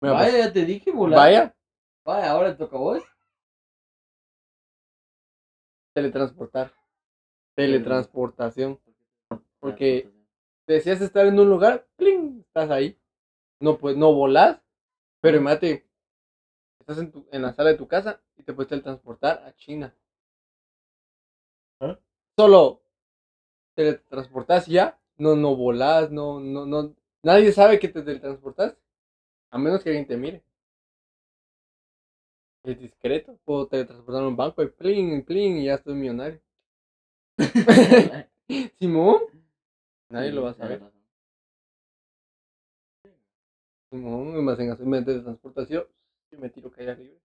Mira, 0.00 0.14
Vaya, 0.14 0.30
pues, 0.30 0.44
ya 0.44 0.52
te 0.52 0.64
dije, 0.64 0.90
volar. 0.92 1.18
vaya, 1.18 1.56
Vaya, 2.04 2.30
ahora 2.30 2.52
te 2.52 2.58
toca 2.58 2.76
a 2.76 2.80
vos. 2.80 3.02
teletransportar. 5.94 6.72
Teletransportación. 7.54 8.80
Porque 9.60 10.10
deseas 10.66 11.00
estar 11.00 11.26
en 11.26 11.38
un 11.38 11.48
lugar, 11.48 11.86
¡pling! 11.96 12.40
estás 12.40 12.70
ahí. 12.70 12.98
No, 13.60 13.78
pues 13.78 13.96
no 13.96 14.12
volás, 14.12 14.60
pero 15.20 15.38
imagínate, 15.38 15.86
estás 16.80 16.98
en, 16.98 17.10
tu, 17.10 17.26
en 17.32 17.42
la 17.42 17.52
sala 17.54 17.70
de 17.70 17.78
tu 17.78 17.88
casa 17.88 18.20
y 18.36 18.42
te 18.42 18.52
puedes 18.52 18.68
teletransportar 18.68 19.42
a 19.44 19.54
China. 19.56 19.94
¿Ah? 21.80 21.98
Solo 22.36 22.82
teletransportas 23.74 24.68
y 24.68 24.72
ya, 24.72 24.98
no, 25.16 25.36
no 25.36 25.56
volás, 25.56 26.10
no, 26.10 26.40
no, 26.40 26.66
no, 26.66 26.94
nadie 27.22 27.52
sabe 27.52 27.78
que 27.78 27.88
te 27.88 28.02
teletransportas, 28.02 28.76
a 29.50 29.58
menos 29.58 29.82
que 29.82 29.90
alguien 29.90 30.06
te 30.06 30.16
mire. 30.16 30.42
Es 32.64 32.78
discreto, 32.78 33.38
puedo 33.44 33.66
teletransportar 33.66 34.24
a 34.24 34.28
un 34.28 34.36
banco 34.36 34.62
y 34.62 34.68
pling, 34.68 35.22
pling, 35.24 35.58
y 35.58 35.66
ya 35.66 35.74
estoy 35.74 35.94
millonario. 35.94 36.40
Simón, 38.78 39.22
nadie 40.14 40.32
lo 40.32 40.42
va 40.42 40.50
a 40.50 40.54
saber. 40.54 40.80
Simón, 43.90 44.44
más 44.44 44.58
en 44.58 44.70
hacer- 44.70 44.86
me 44.86 45.02
teletransportación, 45.02 45.84
yo 46.30 46.38
me 46.38 46.50
tiro 46.50 46.70
caída 46.70 46.94
libre. 46.94 47.18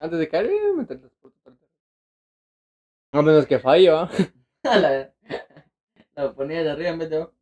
Antes 0.00 0.18
de 0.20 0.28
caer, 0.28 0.46
eh, 0.46 0.72
me 0.76 0.84
teletransporto. 0.84 1.38
para. 1.44 1.56
A 3.12 3.22
menos 3.22 3.46
que 3.46 3.58
falle, 3.58 3.90
¿va? 3.90 4.08
la, 4.64 5.12
la 6.16 6.32
ponía 6.34 6.62
de 6.62 6.70
arriba 6.70 6.90
en 6.90 6.98
vez 6.98 7.10
de 7.10 7.16
abajo. 7.16 7.32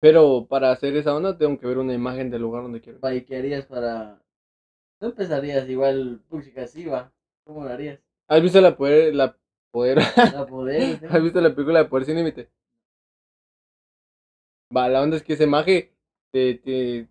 Pero 0.00 0.46
para 0.48 0.70
hacer 0.70 0.96
esa 0.96 1.14
onda 1.14 1.36
tengo 1.36 1.58
que 1.58 1.66
ver 1.66 1.78
una 1.78 1.92
imagen 1.94 2.30
del 2.30 2.42
lugar 2.42 2.62
donde 2.62 2.80
quiero. 2.80 3.00
Vaya, 3.00 3.24
¿qué 3.24 3.36
harías 3.36 3.66
para...? 3.66 4.20
No 5.00 5.08
empezarías 5.08 5.68
igual, 5.68 6.20
puchica, 6.28 6.62
así 6.62 6.84
va. 6.86 7.12
¿Cómo 7.44 7.64
lo 7.64 7.70
harías? 7.70 8.00
¿Has 8.28 8.42
visto 8.42 8.60
la 8.60 8.76
poder, 8.76 9.14
la 9.14 9.36
poder, 9.70 9.98
La 10.32 10.46
poder, 10.46 10.98
has 11.10 11.22
visto 11.22 11.40
la 11.40 11.54
película 11.54 11.80
de 11.80 11.88
Poder 11.88 12.04
Sin 12.06 12.16
Límite? 12.16 12.48
Va, 14.74 14.88
la 14.88 15.02
onda 15.02 15.16
es 15.16 15.22
que 15.22 15.32
ese 15.34 15.46
maje 15.46 15.92
te, 16.30 16.54
te- 16.54 17.08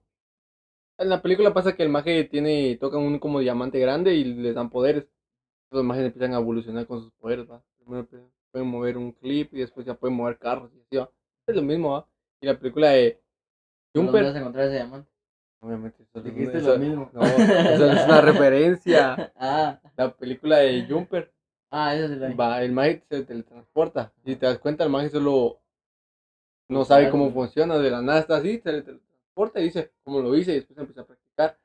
En 1.00 1.10
la 1.10 1.22
película 1.22 1.54
pasa 1.54 1.76
que 1.76 1.84
el 1.84 1.90
maje 1.90 2.24
tiene, 2.24 2.78
tocan 2.80 3.02
un 3.02 3.20
como 3.20 3.40
diamante 3.40 3.80
grande 3.80 4.14
y 4.16 4.24
les 4.24 4.56
dan 4.56 4.70
poderes. 4.70 5.08
Los 5.72 5.84
majes 5.84 6.06
empiezan 6.06 6.34
a 6.34 6.38
evolucionar 6.38 6.86
con 6.88 7.02
sus 7.02 7.12
poderes, 7.14 7.50
va. 7.50 7.62
Primero 7.80 8.06
pueden- 8.08 8.32
mover 8.72 8.98
un 8.98 9.12
clip 9.12 9.54
y 9.54 9.60
después 9.60 9.86
ya 9.86 9.94
pueden 9.94 10.18
mover 10.18 10.40
carros 10.40 10.72
y 10.74 10.80
así 10.80 10.96
va. 10.98 11.12
Es 11.46 11.56
lo 11.56 11.62
mismo, 11.62 11.92
va. 11.92 12.08
Y 12.42 12.48
la 12.48 12.58
película 12.58 12.90
de 12.90 13.22
¿Dónde 13.94 14.12
Jumper, 14.12 14.26
vas 14.26 14.36
a 14.36 14.40
encontrar 14.40 14.66
ese 14.66 14.76
diamante? 14.76 15.10
obviamente 15.60 16.04
eso, 16.04 16.22
Dijiste 16.22 16.58
eso- 16.58 16.74
lo 16.74 16.78
mismo. 16.80 17.10
No, 17.14 17.22
eso 17.24 17.92
es 17.92 18.06
una 18.06 18.22
referencia. 18.22 19.32
ah, 19.36 19.80
La 19.96 20.12
película 20.16 20.58
de 20.58 20.86
Jumper. 20.90 21.32
ah, 21.72 21.96
esa 21.96 22.08
se 22.08 22.16
la. 22.16 22.34
Va, 22.36 22.64
el 22.64 22.72
maje 22.72 23.04
se 23.10 23.24
teletransporta. 23.24 24.12
Si 24.26 24.36
te 24.36 24.46
das 24.48 24.58
cuenta, 24.60 24.84
el 24.84 24.90
maje 24.90 25.10
solo 25.10 25.60
no 26.70 26.84
sabe 26.84 27.10
cómo 27.10 27.32
funciona, 27.32 27.78
de 27.78 27.90
la 27.90 28.02
nada 28.02 28.20
está 28.20 28.38
así, 28.38 28.60
se 28.60 28.72
le 28.72 28.82
transporta 28.82 29.60
y 29.60 29.66
dice, 29.66 29.94
¿cómo 30.04 30.22
lo 30.22 30.36
hice? 30.36 30.52
Y 30.52 30.56
después 30.56 30.78
empieza 30.78 31.02
a 31.02 31.06
practicar. 31.06 31.60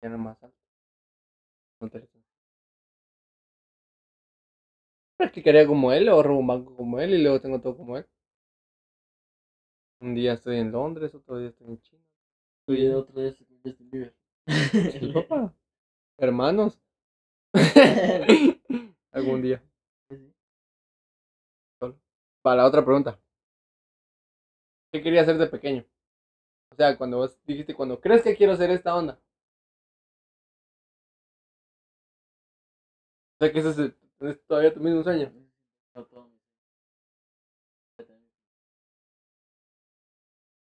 Ya 0.00 0.08
no 0.08 0.18
más 0.18 0.42
alto. 0.42 0.56
No 1.80 1.90
te 1.90 2.08
Practicaría 5.16 5.66
como 5.66 5.92
él, 5.92 6.08
o 6.08 6.22
robo 6.22 6.40
un 6.40 6.46
banco 6.46 6.76
como 6.76 6.98
él 7.00 7.14
y 7.14 7.22
luego 7.22 7.40
tengo 7.40 7.60
todo 7.60 7.76
como 7.76 7.96
él. 7.96 8.06
Un 10.00 10.14
día 10.14 10.32
estoy 10.32 10.58
en 10.58 10.72
Londres, 10.72 11.14
otro 11.14 11.38
día 11.38 11.48
estoy 11.48 11.68
en 11.68 11.80
China. 11.80 12.02
Y 12.66 12.86
el 12.86 12.94
otro 12.94 13.20
día 13.20 13.34
con 13.34 13.60
Justin 13.62 13.90
Bieber. 13.90 14.14
Hermanos. 16.18 16.80
Algún 19.12 19.42
día. 19.42 19.62
Para 22.42 22.62
la 22.62 22.66
otra 22.66 22.84
pregunta. 22.84 23.20
¿Qué 24.92 25.02
quería 25.02 25.22
hacer 25.22 25.38
de 25.38 25.48
pequeño? 25.48 25.84
O 26.72 26.76
sea, 26.76 26.96
cuando 26.98 27.18
vos 27.18 27.38
dijiste, 27.46 27.74
cuando 27.74 28.00
crees 28.00 28.22
que 28.22 28.36
quiero 28.36 28.52
hacer 28.54 28.70
esta 28.70 28.94
onda. 28.96 29.18
O 33.34 33.38
sea, 33.44 33.52
que 33.52 33.58
ese 33.58 33.68
es, 33.70 33.78
el- 33.78 33.96
es 34.20 34.40
todavía 34.46 34.72
tu 34.72 34.80
mismo 34.80 35.02
sueño. 35.02 35.30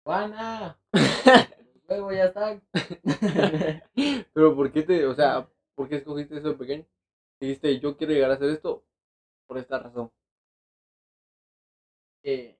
Juana, 0.03 0.77
huevos 1.87 2.13
ya 2.13 2.25
están. 2.25 2.61
Pero 4.33 4.55
¿por 4.55 4.71
qué 4.71 4.83
te, 4.83 5.05
o 5.05 5.13
sea, 5.15 5.47
por 5.75 5.87
qué 5.89 5.97
escogiste 5.97 6.37
eso 6.37 6.49
de 6.49 6.55
pequeño? 6.55 6.85
Dijiste, 7.39 7.79
yo 7.79 7.95
quiero 7.97 8.13
llegar 8.13 8.31
a 8.31 8.35
hacer 8.35 8.49
esto 8.49 8.83
por 9.47 9.57
esta 9.59 9.79
razón. 9.79 10.11
vez 12.23 12.58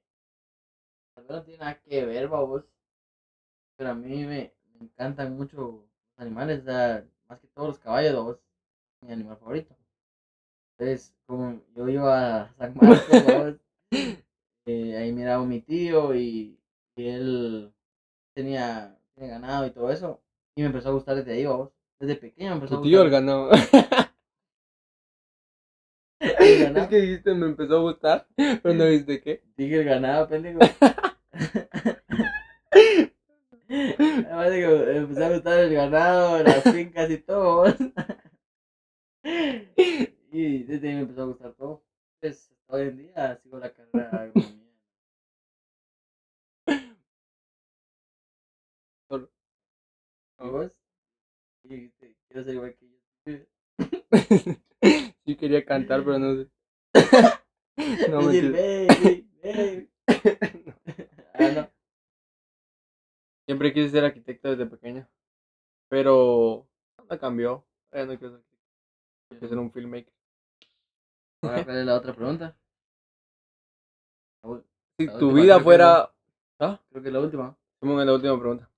no 1.28 1.44
tiene 1.44 1.60
nada 1.60 1.80
que 1.82 2.06
ver, 2.06 2.28
babos. 2.28 2.64
Pero 3.78 3.90
a 3.92 3.94
mí 3.96 4.26
me, 4.26 4.54
me 4.74 4.86
encantan 4.86 5.36
mucho 5.36 5.58
los 5.58 5.86
animales, 6.18 6.62
o 6.62 6.64
sea, 6.66 7.04
más 7.28 7.40
que 7.40 7.48
todos 7.48 7.70
los 7.70 7.80
caballos, 7.80 8.14
babos. 8.14 8.38
Mi 9.02 9.12
animal 9.12 9.38
favorito. 9.38 9.76
Entonces, 10.78 11.14
como 11.28 11.62
yo 11.76 11.88
iba 11.90 12.42
a 12.42 12.54
San 12.56 12.76
Marcos, 12.76 13.22
babos, 13.22 13.56
eh, 14.66 14.98
ahí 14.98 15.12
miraba 15.12 15.44
a 15.44 15.46
mi 15.48 15.62
tío 15.62 16.16
y, 16.16 16.60
y 16.96 17.08
él 17.08 17.74
tenía, 18.36 18.98
tenía 19.16 19.32
ganado 19.32 19.66
y 19.68 19.72
todo 19.72 19.92
eso. 19.92 20.22
Y 20.56 20.62
me 20.62 20.68
empezó 20.68 20.90
a 20.90 20.94
gustar 20.94 21.16
desde 21.18 21.34
ahí, 21.34 21.46
babos. 21.46 21.72
Desde 22.00 22.16
pequeño 22.18 22.50
me 22.52 22.56
empezó 22.58 22.76
Tu 22.76 22.78
a 22.78 22.82
tío 22.82 23.02
el 23.02 23.10
gustar. 23.10 23.10
ganado. 23.10 23.50
el 26.40 26.58
ganado. 26.58 26.86
Es 26.86 26.88
que 26.88 26.98
dijiste, 27.02 27.34
me 27.34 27.48
empezó 27.48 27.78
a 27.78 27.82
gustar, 27.82 28.26
pero 28.62 28.74
no 28.74 28.86
viste 28.88 29.22
qué. 29.22 29.42
Dije 29.58 29.80
el 29.80 29.86
ganado, 29.86 30.28
pendejo. 30.28 30.60
Además 33.70 34.50
de 34.50 34.60
que 34.62 34.68
me 34.68 34.98
empezó 34.98 35.26
a 35.26 35.30
gustar 35.30 35.60
el 35.60 35.74
ganado, 35.74 36.44
las 36.44 36.64
fincas 36.64 37.10
y 37.12 37.18
todo. 37.20 37.66
y 40.32 40.64
desde 40.64 40.88
ahí 40.90 40.96
me 40.96 41.02
empezó 41.02 41.22
a 41.22 41.26
gustar 41.26 41.54
todo. 41.54 41.84
Pues 42.20 42.52
hoy 42.68 42.82
en 42.88 42.98
día 42.98 43.38
sigo 43.44 43.60
la 43.60 43.72
carrera 43.72 44.10
de 44.10 44.18
agronomía. 44.18 44.70
Solo. 49.08 49.30
¿Y 50.40 50.48
vos? 50.48 50.72
Y 51.64 51.68
dijiste, 51.70 52.16
quiero 52.28 52.44
ser 52.44 52.54
igual 52.56 52.76
que 52.76 52.90
yo. 52.90 52.98
sí 55.26 55.36
quería 55.36 55.64
cantar, 55.64 56.04
pero 56.04 56.18
no 56.18 56.36
sé. 56.36 56.50
No, 58.10 58.22
mentira. 58.22 58.50
baby, 58.50 59.26
baby. 59.42 59.90
Ah, 61.34 61.52
no. 61.56 61.79
Siempre 63.50 63.74
quise 63.74 63.90
ser 63.90 64.06
arquitecto 64.06 64.52
desde 64.52 64.68
pequeño. 64.68 65.08
Pero 65.90 66.68
me 67.10 67.18
cambió. 67.18 67.66
Ya 67.92 68.06
no 68.06 68.16
quiero 68.16 68.36
ser 68.36 68.42
arquitecto. 68.42 68.68
Quiero 69.30 69.50
ser 69.50 69.58
un 69.58 69.72
filmmaker. 69.72 70.14
Ahora, 71.42 71.66
¿cuál 71.66 71.78
es 71.80 71.86
la 71.88 71.96
otra 71.96 72.14
pregunta? 72.14 72.56
La 74.44 74.62
Si 75.00 75.08
La 75.08 75.18
tu 75.18 75.30
última, 75.30 75.42
vida 75.42 75.58
que 75.58 75.64
fuera. 75.64 76.14
¿Ah? 76.60 76.80
Creo 76.92 77.02
que 77.02 77.10
la 77.10 77.22
última. 77.22 77.58
Vamos 77.82 78.00
a 78.00 78.06
la 78.06 78.14
última 78.14 78.40
pregunta. 78.40 78.70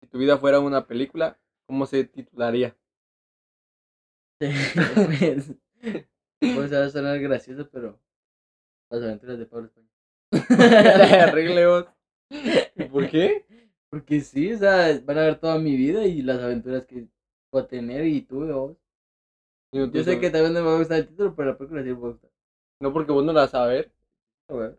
Si 0.00 0.06
tu 0.06 0.16
vida 0.16 0.38
fuera 0.38 0.60
una 0.60 0.86
película, 0.86 1.38
¿cómo 1.66 1.84
se 1.84 2.04
titularía? 2.04 2.74
pues, 4.40 5.52
pues 6.40 6.72
va 6.72 6.86
a 6.86 6.88
sonar 6.88 7.18
gracioso, 7.18 7.68
pero 7.68 8.00
las 8.88 9.02
aventuras 9.02 9.38
de 9.38 9.44
Pablo 9.44 9.66
España. 9.66 9.88
Terrible 11.26 11.66
vos. 11.66 11.86
¿Y 12.30 12.84
¿Por 12.84 13.10
qué? 13.10 13.44
Porque 13.90 14.20
sí, 14.20 14.52
o 14.52 14.58
sea, 14.58 14.98
van 15.04 15.18
a 15.18 15.22
ver 15.22 15.38
toda 15.38 15.58
mi 15.58 15.74
vida 15.76 16.04
y 16.06 16.22
las 16.22 16.38
aventuras 16.38 16.84
que 16.86 17.06
voy 17.52 17.62
a 17.62 17.66
tener 17.66 18.04
y 18.04 18.22
tuve 18.22 18.52
vos. 18.52 18.76
Yo 19.72 20.02
sé 20.02 20.18
que 20.18 20.30
también 20.30 20.54
no 20.54 20.60
me 20.60 20.66
va 20.66 20.74
a 20.74 20.78
gustar 20.78 20.98
el 20.98 21.06
título, 21.06 21.34
pero 21.34 21.50
la 21.50 21.56
película 21.58 21.82
sí 21.82 21.88
me 21.88 21.94
va 21.94 22.08
a 22.08 22.10
gustar. 22.10 22.30
No 22.80 22.92
porque 22.92 23.12
vos 23.12 23.24
no 23.24 23.32
la 23.32 23.42
vas 23.42 23.54
a 23.54 23.66
ver. 23.66 23.90
A 24.48 24.54
ver. 24.54 24.78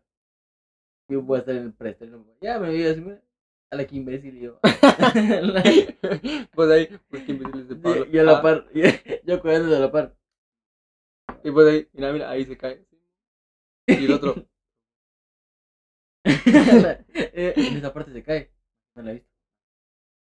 Yo 1.09 1.21
voy 1.21 1.37
a 1.37 1.39
estar 1.39 1.55
en 1.55 1.63
el 1.65 1.73
preestreno. 1.73 2.25
Ya 2.41 2.57
me 2.57 2.71
vi 2.71 2.85
así, 2.85 3.01
mira, 3.01 3.21
a 3.69 3.75
la 3.75 3.85
que 3.85 3.95
imbécil 3.95 4.37
y 4.37 4.41
yo. 4.41 4.59
pues 6.55 6.69
ahí, 6.69 6.87
pues 7.09 7.23
qué 7.23 7.31
imbéciles 7.33 7.67
de 7.67 7.75
Pablo. 7.75 8.05
y 8.11 8.17
a 8.17 8.23
la 8.23 8.37
Ah, 8.37 8.41
par, 8.41 8.65
yo 9.23 9.41
cuidando 9.41 9.69
de 9.69 9.79
la 9.79 9.91
par. 9.91 10.13
Y 11.43 11.51
pues 11.51 11.67
ahí, 11.67 11.87
mira, 11.93 12.13
mira, 12.13 12.29
ahí 12.29 12.45
se 12.45 12.55
cae. 12.55 12.85
Y 13.87 14.05
el 14.05 14.11
otro, 14.13 14.35
Eh, 17.33 17.53
en 17.55 17.77
esa 17.77 17.91
parte 17.93 18.11
se 18.11 18.21
cae. 18.21 18.49
No 18.95 19.03
la 19.03 19.11
he 19.11 19.13
visto. 19.15 19.29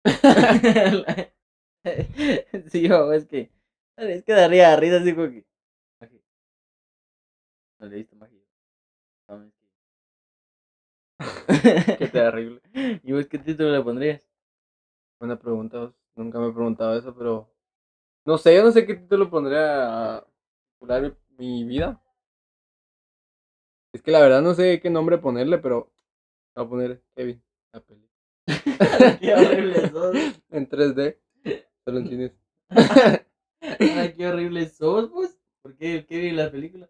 sí, 2.70 2.88
yo, 2.88 3.12
es 3.12 3.26
que. 3.26 3.50
Es 3.96 4.24
que 4.24 4.32
daría 4.32 4.76
risa 4.76 4.98
así 4.98 5.14
como 5.14 5.28
que. 5.28 5.44
Magia. 6.00 6.20
No 7.78 7.86
le 7.86 7.94
he 7.94 7.98
visto 7.98 8.16
magia. 8.16 8.40
No, 9.28 9.52
qué 11.98 12.08
terrible. 12.08 12.60
¿Y 13.02 13.12
vos 13.12 13.26
qué 13.26 13.38
título 13.38 13.70
le 13.70 13.82
pondrías? 13.82 14.26
Buena 15.18 15.38
pregunta, 15.38 15.78
vos. 15.78 15.94
nunca 16.16 16.38
me 16.38 16.48
he 16.48 16.52
preguntado 16.52 16.98
eso, 16.98 17.14
pero 17.14 17.48
no 18.26 18.38
sé, 18.38 18.54
yo 18.54 18.64
no 18.64 18.72
sé 18.72 18.86
qué 18.86 18.94
título 18.94 19.30
pondría 19.30 20.16
a 20.16 20.26
titular 20.74 21.16
mi, 21.38 21.64
vida. 21.64 22.00
Es 23.92 24.02
que 24.02 24.10
la 24.10 24.20
verdad 24.20 24.42
no 24.42 24.54
sé 24.54 24.80
qué 24.80 24.90
nombre 24.90 25.18
ponerle, 25.18 25.58
pero 25.58 25.90
voy 26.54 26.64
a 26.64 26.68
poner 26.68 27.02
Kevin, 27.14 27.42
la 27.72 27.80
peli. 27.80 28.03
qué 29.20 29.34
horrible 29.34 29.88
sos. 29.90 30.16
En 30.50 30.68
3D, 30.68 31.16
solo 31.84 31.98
en 31.98 32.08
cines. 32.08 32.32
Ay, 33.60 34.14
qué 34.16 34.26
horrible 34.28 34.68
sos, 34.68 35.10
vos. 35.10 35.36
¿Por 35.62 35.76
qué 35.76 35.96
el 35.96 36.06
Kevin 36.06 36.30
en 36.30 36.36
la 36.36 36.50
película? 36.50 36.88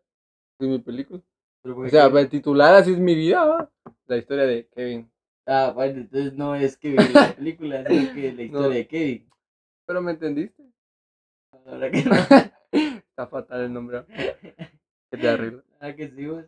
Es 0.58 0.68
mi 0.68 0.78
película. 0.78 1.22
Pero 1.62 1.78
O 1.78 1.88
sea, 1.88 2.10
para 2.10 2.28
titular 2.28 2.74
así 2.74 2.92
es 2.92 2.98
mi 2.98 3.14
vida, 3.14 3.44
¿va? 3.44 3.70
La 4.06 4.16
historia 4.16 4.44
de 4.44 4.68
Kevin. 4.68 5.10
Ah, 5.46 5.72
bueno, 5.74 6.00
entonces 6.00 6.32
no 6.34 6.54
es 6.54 6.76
Kevin 6.76 7.12
la 7.12 7.32
película, 7.34 7.84
sino 7.86 8.14
que 8.14 8.32
la 8.32 8.42
historia 8.42 8.68
No. 8.68 8.74
de 8.74 8.86
Kevin. 8.86 9.30
Pero 9.86 10.02
me 10.02 10.12
entendiste. 10.12 10.62
Verdad 11.64 11.90
que 11.90 12.02
no. 12.04 12.90
Está 13.08 13.26
fatal 13.28 13.60
el 13.62 13.72
nombre. 13.72 13.98
¿va? 13.98 14.06
Qué 15.10 15.18
terrible. 15.18 15.62
Ah, 15.80 15.92
que 15.94 16.08
sí, 16.08 16.26
vos. 16.26 16.44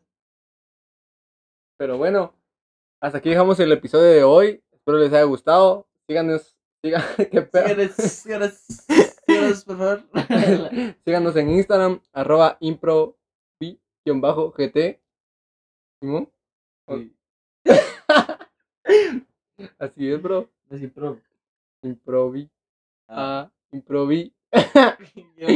Pero 1.79 1.99
bueno, 1.99 2.35
hasta 3.01 3.18
aquí 3.18 3.30
dejamos 3.30 3.61
el 3.61 3.72
episodio 3.72 4.11
de 4.11 4.24
hoy. 4.24 4.62
Espero 4.87 5.01
les 5.01 5.12
haya 5.12 5.24
gustado. 5.24 5.89
Síganos, 6.07 6.57
sigan, 6.80 7.03
qué 7.32 7.43
pedo. 7.43 7.66
Síganos, 7.66 7.97
síganos, 7.97 8.53
síganos, 9.26 9.64
por 9.64 9.78
favor. 9.78 10.05
Síganos 11.05 11.34
en 11.34 11.51
Instagram, 11.51 12.01
arroba 12.12 12.57
improvi-gt. 12.61 13.16
Simón. 16.01 16.30
Sí, 16.87 17.16
Así 19.80 20.09
es, 20.09 20.22
bro. 20.22 20.49
es 20.70 20.80
impro. 20.80 21.20
Improvi. 21.82 22.49
Ah, 23.09 23.51
improvi. 23.72 24.32
Yo. 25.37 25.49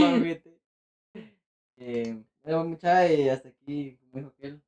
Eh, 1.76 2.20
bueno, 2.42 2.64
mucha, 2.64 3.06
eh, 3.06 3.30
hasta 3.30 3.50
aquí, 3.50 3.96
como 3.96 4.12
dijo 4.14 4.32
aquel, 4.36 4.60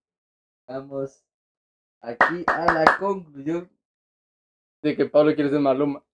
vamos 0.68 1.24
aquí 2.00 2.44
a 2.46 2.72
la 2.72 2.96
conclusión 3.00 3.68
De 4.82 4.96
que 4.96 5.06
Pablo 5.06 5.34
quiere 5.34 5.50
ser 5.50 5.60
Maluma. 5.60 6.04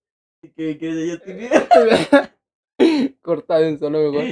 que 0.55 0.77
yo 0.79 1.13
estoy 1.15 1.49
Cortado 3.21 3.65
en 3.65 3.79
solo 3.79 4.11
mejor. 4.11 4.25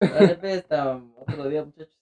Ahora, 0.00 0.38
pues, 0.40 0.58
hasta 0.58 1.02
otro 1.16 1.48
día, 1.48 1.64
muchachos. 1.64 1.97